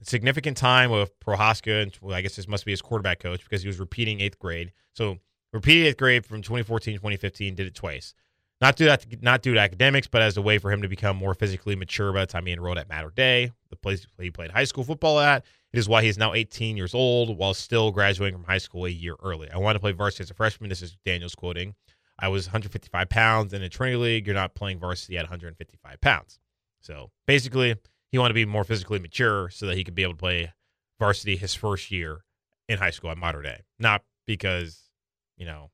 [0.02, 3.62] significant time with Prochazka, and well, I guess this must be his quarterback coach because
[3.62, 4.70] he was repeating eighth grade.
[4.94, 5.18] So
[5.52, 8.14] repeated eighth grade from 2014 2015, did it twice.
[8.60, 11.34] Not due to not to academics, but as a way for him to become more
[11.34, 14.64] physically mature by the time he enrolled at Mater Dei, the place he played high
[14.64, 15.44] school football at.
[15.72, 18.84] It is why he is now 18 years old while still graduating from high school
[18.84, 19.50] a year early.
[19.50, 20.68] I wanted to play varsity as a freshman.
[20.68, 21.74] This is Daniel's quoting.
[22.18, 24.26] I was 155 pounds in a training League.
[24.26, 26.38] You're not playing varsity at 155 pounds.
[26.80, 27.76] So basically,
[28.10, 30.52] he wanted to be more physically mature so that he could be able to play
[30.98, 32.24] varsity his first year
[32.68, 33.62] in high school at Mater Dei.
[33.78, 34.90] Not because,
[35.36, 35.70] you know,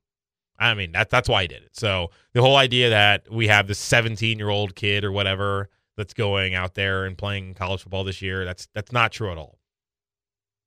[0.58, 1.76] I mean, that, that's why he did it.
[1.76, 6.14] So the whole idea that we have this 17 year old kid or whatever that's
[6.14, 9.58] going out there and playing college football this year, that's that's not true at all.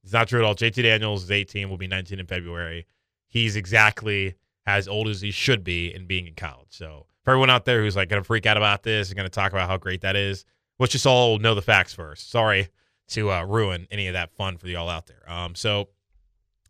[0.04, 0.56] It's not true at all.
[0.56, 2.86] JT Daniels is 18, will be 19 in February.
[3.28, 4.36] He's exactly
[4.66, 6.70] as old as he should be in being in college.
[6.70, 9.26] So for everyone out there who's like going to freak out about this and going
[9.26, 10.46] to talk about how great that is,
[10.80, 12.30] let's just all know the facts first.
[12.32, 12.70] Sorry
[13.10, 15.24] to uh, ruin any of that fun for y'all out there.
[15.28, 15.90] Um, so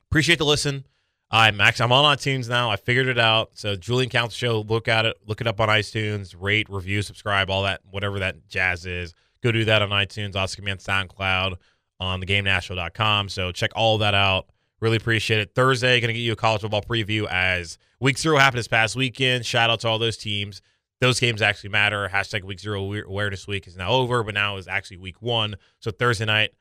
[0.10, 0.86] appreciate the listen.
[1.32, 2.72] I'm actually I'm on iTunes now.
[2.72, 3.52] I figured it out.
[3.54, 7.50] So Julian Council Show, look at it, look it up on iTunes, rate, review, subscribe,
[7.50, 9.14] all that, whatever that jazz is.
[9.42, 10.34] Go do that on iTunes.
[10.64, 11.56] Me on SoundCloud
[12.00, 13.30] on thegamenashville.com.
[13.30, 14.48] So check all that out.
[14.82, 15.54] Really appreciate it.
[15.56, 18.96] Thursday, going to get you a college football preview as week zero happened this past
[18.96, 19.46] weekend.
[19.46, 20.62] Shout out to all those teams.
[21.02, 22.10] Those games actually matter.
[22.12, 25.56] Hashtag week zero awareness week is now over, but now is actually week one.
[25.80, 26.52] So Thursday night,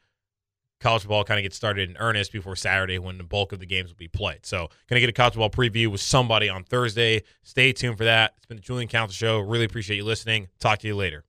[0.81, 3.66] college football kind of gets started in earnest before Saturday when the bulk of the
[3.66, 4.47] games will be played.
[4.47, 7.22] So, going to get a college football preview with somebody on Thursday.
[7.43, 8.35] Stay tuned for that.
[8.37, 9.41] It's been the Julian Council Show.
[9.41, 10.49] Really appreciate you listening.
[10.61, 11.24] Talk to you later.